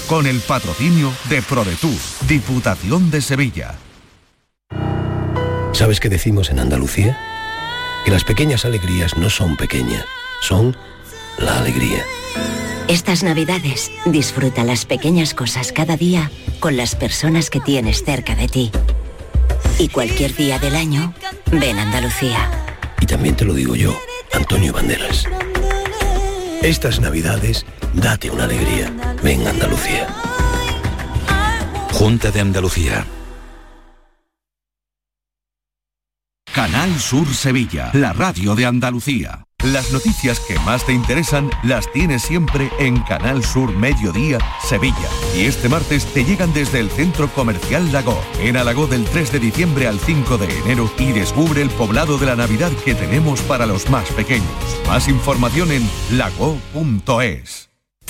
[0.07, 1.97] Con el patrocinio de ProDetour,
[2.27, 3.75] Diputación de Sevilla.
[5.73, 7.17] ¿Sabes qué decimos en Andalucía?
[8.03, 10.03] Que las pequeñas alegrías no son pequeñas,
[10.41, 10.75] son
[11.37, 12.03] la alegría.
[12.87, 16.29] Estas navidades disfruta las pequeñas cosas cada día
[16.59, 18.71] con las personas que tienes cerca de ti.
[19.79, 21.13] Y cualquier día del año,
[21.51, 22.49] ven Andalucía.
[22.99, 23.97] Y también te lo digo yo,
[24.33, 25.25] Antonio Banderas.
[26.63, 28.93] Estas navidades, date una alegría.
[29.23, 30.07] Ven Andalucía.
[31.91, 33.05] Junta de Andalucía.
[36.53, 39.43] Canal Sur Sevilla, la radio de Andalucía.
[39.63, 45.07] Las noticias que más te interesan las tienes siempre en Canal Sur Mediodía, Sevilla.
[45.35, 48.19] Y este martes te llegan desde el Centro Comercial Lago.
[48.39, 52.25] En Alagó del 3 de diciembre al 5 de enero y descubre el poblado de
[52.25, 54.49] la Navidad que tenemos para los más pequeños.
[54.87, 57.70] Más información en lago.es.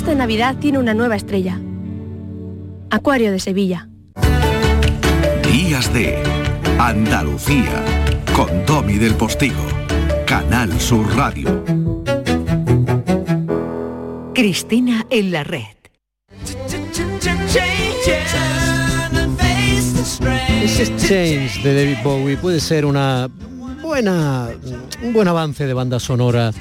[0.00, 1.60] Esta Navidad tiene una nueva estrella.
[2.88, 3.86] Acuario de Sevilla.
[5.52, 6.22] Días de
[6.78, 7.84] Andalucía
[8.34, 9.62] con Domi del Postigo,
[10.26, 11.62] Canal Sur Radio.
[14.34, 15.66] Cristina en la red.
[20.62, 23.28] Ese Change de David Bowie puede ser una
[23.82, 24.48] buena,
[25.02, 26.52] un buen avance de banda sonora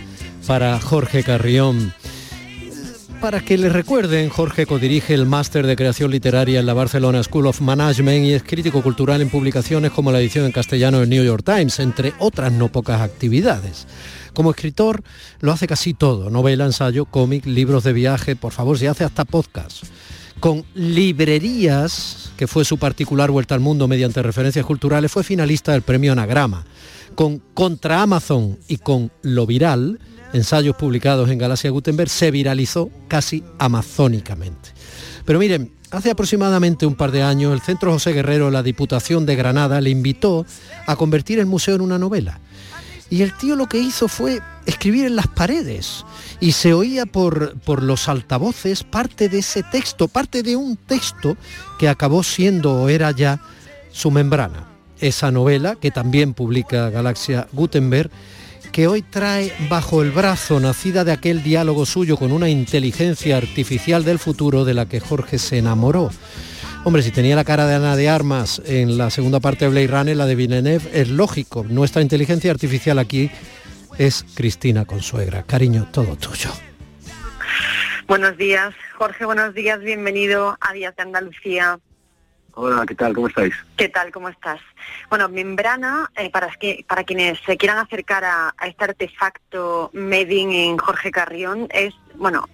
[0.46, 1.94] para Jorge Carrión.
[3.22, 7.48] Para que le recuerden, Jorge codirige el máster de creación literaria en la Barcelona School
[7.48, 11.26] of Management y es crítico cultural en publicaciones como la edición en castellano del New
[11.26, 13.88] York Times, entre otras no pocas actividades.
[14.34, 15.04] Como escritor
[15.42, 19.26] lo hace casi todo, novela, ensayo, cómic, libros de viaje, por favor, se hace hasta
[19.26, 19.84] podcast.
[20.40, 25.82] Con librerías, que fue su particular vuelta al mundo mediante referencias culturales, fue finalista del
[25.82, 26.66] premio Anagrama.
[27.16, 30.00] Con Contra Amazon y con Lo Viral,
[30.34, 34.70] ensayos publicados en Galaxia Gutenberg, se viralizó casi amazónicamente.
[35.26, 39.26] Pero miren, hace aproximadamente un par de años el Centro José Guerrero de la Diputación
[39.26, 40.46] de Granada le invitó
[40.86, 42.40] a convertir el museo en una novela.
[43.12, 46.06] Y el tío lo que hizo fue escribir en las paredes
[46.40, 51.36] y se oía por, por los altavoces parte de ese texto, parte de un texto
[51.80, 53.42] que acabó siendo o era ya
[53.92, 54.68] su membrana.
[55.00, 58.12] Esa novela que también publica Galaxia Gutenberg
[58.72, 64.04] que hoy trae bajo el brazo, nacida de aquel diálogo suyo con una inteligencia artificial
[64.04, 66.10] del futuro de la que Jorge se enamoró.
[66.84, 69.88] Hombre, si tenía la cara de Ana de Armas en la segunda parte de Blade
[69.88, 71.66] Runner, la de Villeneuve, es lógico.
[71.68, 73.30] Nuestra inteligencia artificial aquí
[73.98, 75.44] es Cristina Consuegra.
[75.44, 76.50] Cariño, todo tuyo.
[78.08, 81.80] Buenos días, Jorge, buenos días, bienvenido a Días de Andalucía.
[82.62, 83.14] Hola, ¿qué tal?
[83.14, 83.56] ¿Cómo estáis?
[83.78, 84.12] ¿Qué tal?
[84.12, 84.60] ¿Cómo estás?
[85.10, 86.50] Bueno, Membrana, eh, para,
[86.88, 92.50] para quienes se quieran acercar a, este artefacto made in en Jorge Carrión, es, bueno,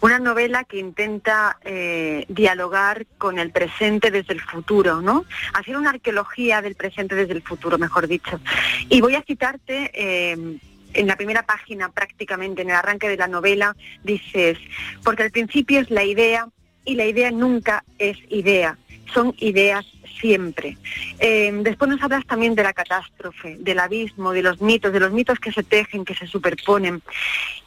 [0.00, 5.26] una novela que intenta eh, dialogar con el presente desde el futuro, ¿no?
[5.52, 8.40] Hacer una arqueología del presente desde el futuro, mejor dicho.
[8.88, 9.90] Y voy a citarte...
[9.92, 10.58] Eh,
[10.96, 13.74] en la primera página prácticamente, en el arranque de la novela,
[14.04, 14.58] dices,
[15.02, 16.46] porque al principio es la idea
[16.84, 18.78] y la idea nunca es idea,
[19.12, 19.84] son ideas
[20.20, 20.78] siempre.
[21.18, 25.12] Eh, después nos hablas también de la catástrofe, del abismo, de los mitos, de los
[25.12, 27.02] mitos que se tejen, que se superponen.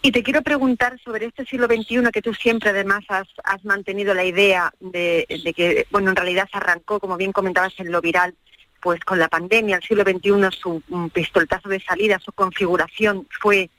[0.02, 4.14] Y te quiero preguntar sobre este siglo XXI que tú siempre además has, has mantenido
[4.14, 5.26] la idea de,
[5.56, 8.36] que, bueno, en realidad se arrancó, como bien comentabas, en lo viral,
[8.80, 13.70] pues con la pandemia, el siglo XXI, su un de salida, su configuración fue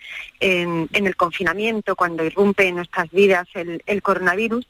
[0.40, 4.68] en, en, el confinamiento, cuando irrumpe en nuestras vidas el, el coronavirus.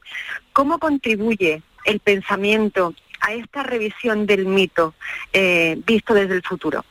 [0.53, 4.93] ¿Cómo contribuye el pensamiento a esta revisión del mito
[5.33, 6.83] eh, visto desde el futuro?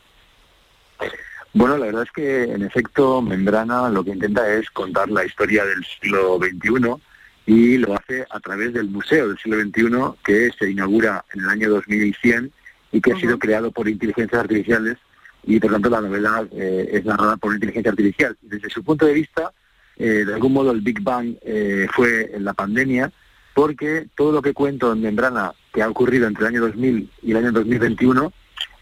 [1.53, 5.65] Bueno, la verdad es que en efecto Membrana lo que intenta es contar la historia
[5.65, 7.01] del siglo XXI
[7.47, 11.49] y lo hace a través del Museo del siglo XXI que se inaugura en el
[11.49, 12.51] año 2100
[12.91, 13.17] y que uh -huh.
[13.17, 14.97] ha sido creado por inteligencias artificiales
[15.43, 18.37] y por tanto la novela eh, es narrada por inteligencia artificial.
[18.41, 19.51] Desde su punto de vista,
[19.97, 23.11] eh, de algún modo el Big Bang eh, fue en la pandemia
[23.59, 27.31] porque todo lo que cuento en Membrana que ha ocurrido entre el año 2000 y
[27.31, 28.31] el año 2021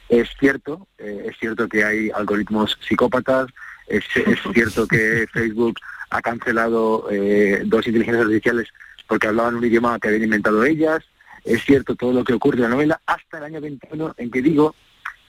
[0.07, 3.47] es cierto, eh, es cierto que hay algoritmos psicópatas,
[3.87, 5.79] es, es cierto que Facebook
[6.11, 8.67] ha cancelado eh, dos inteligencias artificiales
[9.07, 11.03] porque hablaban un idioma que habían inventado ellas,
[11.43, 14.43] es cierto todo lo que ocurre en la novela, hasta el año 21 en que
[14.43, 14.75] digo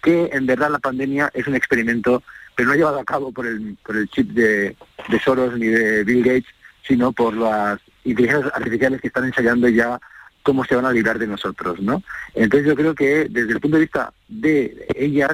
[0.03, 2.23] que en verdad la pandemia es un experimento,
[2.55, 4.77] pero no llevado a cabo por el, por el chip de,
[5.09, 10.01] de Soros ni de Bill Gates, sino por las inteligencias artificiales que están ensayando ya
[10.43, 12.03] cómo se van a librar de nosotros, ¿no?
[12.35, 15.33] Entonces yo creo que desde el punto de vista de ellas,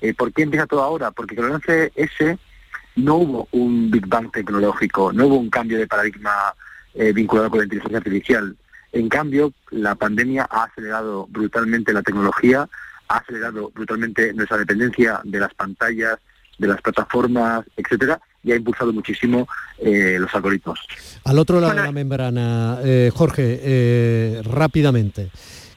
[0.00, 1.10] eh, ¿por qué empieza todo ahora?
[1.10, 2.38] Porque con el 11S
[2.96, 6.32] no hubo un Big Bang tecnológico, no hubo un cambio de paradigma
[6.94, 8.56] eh, vinculado con la inteligencia artificial.
[8.92, 12.68] En cambio, la pandemia ha acelerado brutalmente la tecnología,
[13.08, 16.18] ha acelerado brutalmente nuestra dependencia de las pantallas,
[16.58, 20.78] de las plataformas, etcétera, y ha impulsado muchísimo eh, los algoritmos.
[21.24, 21.82] Al otro lado bueno.
[21.82, 25.30] de la membrana, eh, Jorge, eh, rápidamente,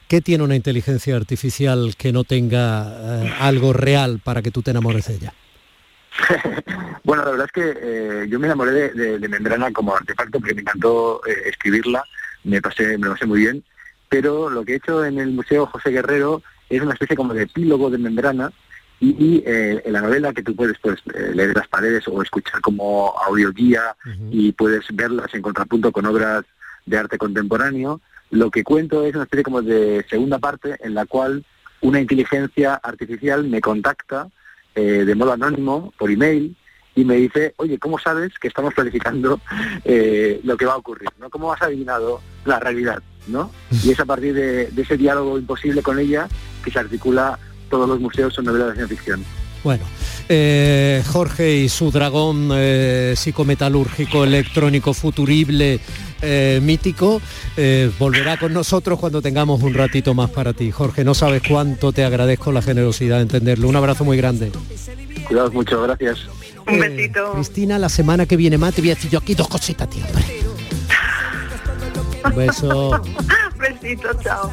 [0.06, 4.70] ¿Qué tiene una inteligencia artificial que no tenga eh, algo real para que tú te
[4.70, 5.34] enamores de ella?
[7.04, 11.20] bueno, la verdad es que yo me enamoré de, Membrana como artefacto porque me encantó
[11.44, 12.02] escribirla,
[12.44, 13.62] me pasé, me lo pasé muy bien,
[14.08, 17.42] pero lo que he hecho en el Museo José Guerrero es una especie como de
[17.42, 18.50] epílogo de Membrana
[19.00, 23.52] y en la novela que tú puedes pues, leer las paredes o escuchar como audio
[23.52, 23.96] guía
[24.30, 26.44] y puedes verlas en contrapunto con obras
[26.84, 31.06] de arte contemporáneo, lo que cuento es una especie como de segunda parte en la
[31.06, 31.44] cual
[31.80, 34.28] una inteligencia artificial me contacta
[34.74, 36.56] eh, de modo anónimo por email
[36.94, 39.40] y me dice, oye, ¿cómo sabes que estamos planificando
[39.84, 41.08] eh, lo que va a ocurrir?
[41.18, 41.30] ¿no?
[41.30, 43.02] ¿Cómo has adivinado la realidad?
[43.26, 43.50] ¿no?
[43.84, 46.28] Y es a partir de, ese diálogo imposible con ella
[46.64, 47.38] que se articula
[47.68, 49.24] todos los museos son novelas de ciencia ficción.
[49.64, 49.84] Bueno,
[50.28, 52.52] eh, Jorge y su dragón
[53.14, 55.80] psicometalúrgico, electrónico, futurible,
[56.20, 57.22] eh, mítico,
[57.56, 60.72] eh, volverá con nosotros cuando tengamos un ratito más para ti.
[60.72, 63.68] Jorge, no sabes cuánto te agradezco la generosidad de entenderlo.
[63.68, 64.50] Un abrazo muy grande.
[65.28, 66.26] Cuidados mucho, gracias.
[66.66, 67.34] Un eh, besito.
[67.34, 70.02] Cristina, la semana que viene más te voy a decir yo aquí dos cositas, tío.
[72.24, 73.00] Un beso.
[73.58, 74.50] Besito, chao.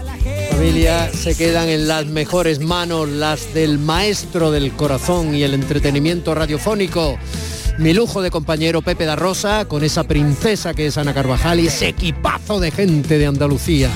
[0.52, 6.34] Familia, se quedan en las mejores manos, las del maestro del corazón y el entretenimiento
[6.34, 7.18] radiofónico
[7.78, 11.68] mi lujo de compañero Pepe da Rosa, con esa princesa que es Ana Carvajal y
[11.68, 13.90] ese equipazo de gente de Andalucía.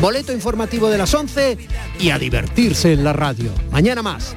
[0.00, 1.56] Boleto informativo de las 11
[1.98, 3.50] y a divertirse en la radio.
[3.70, 4.36] Mañana más.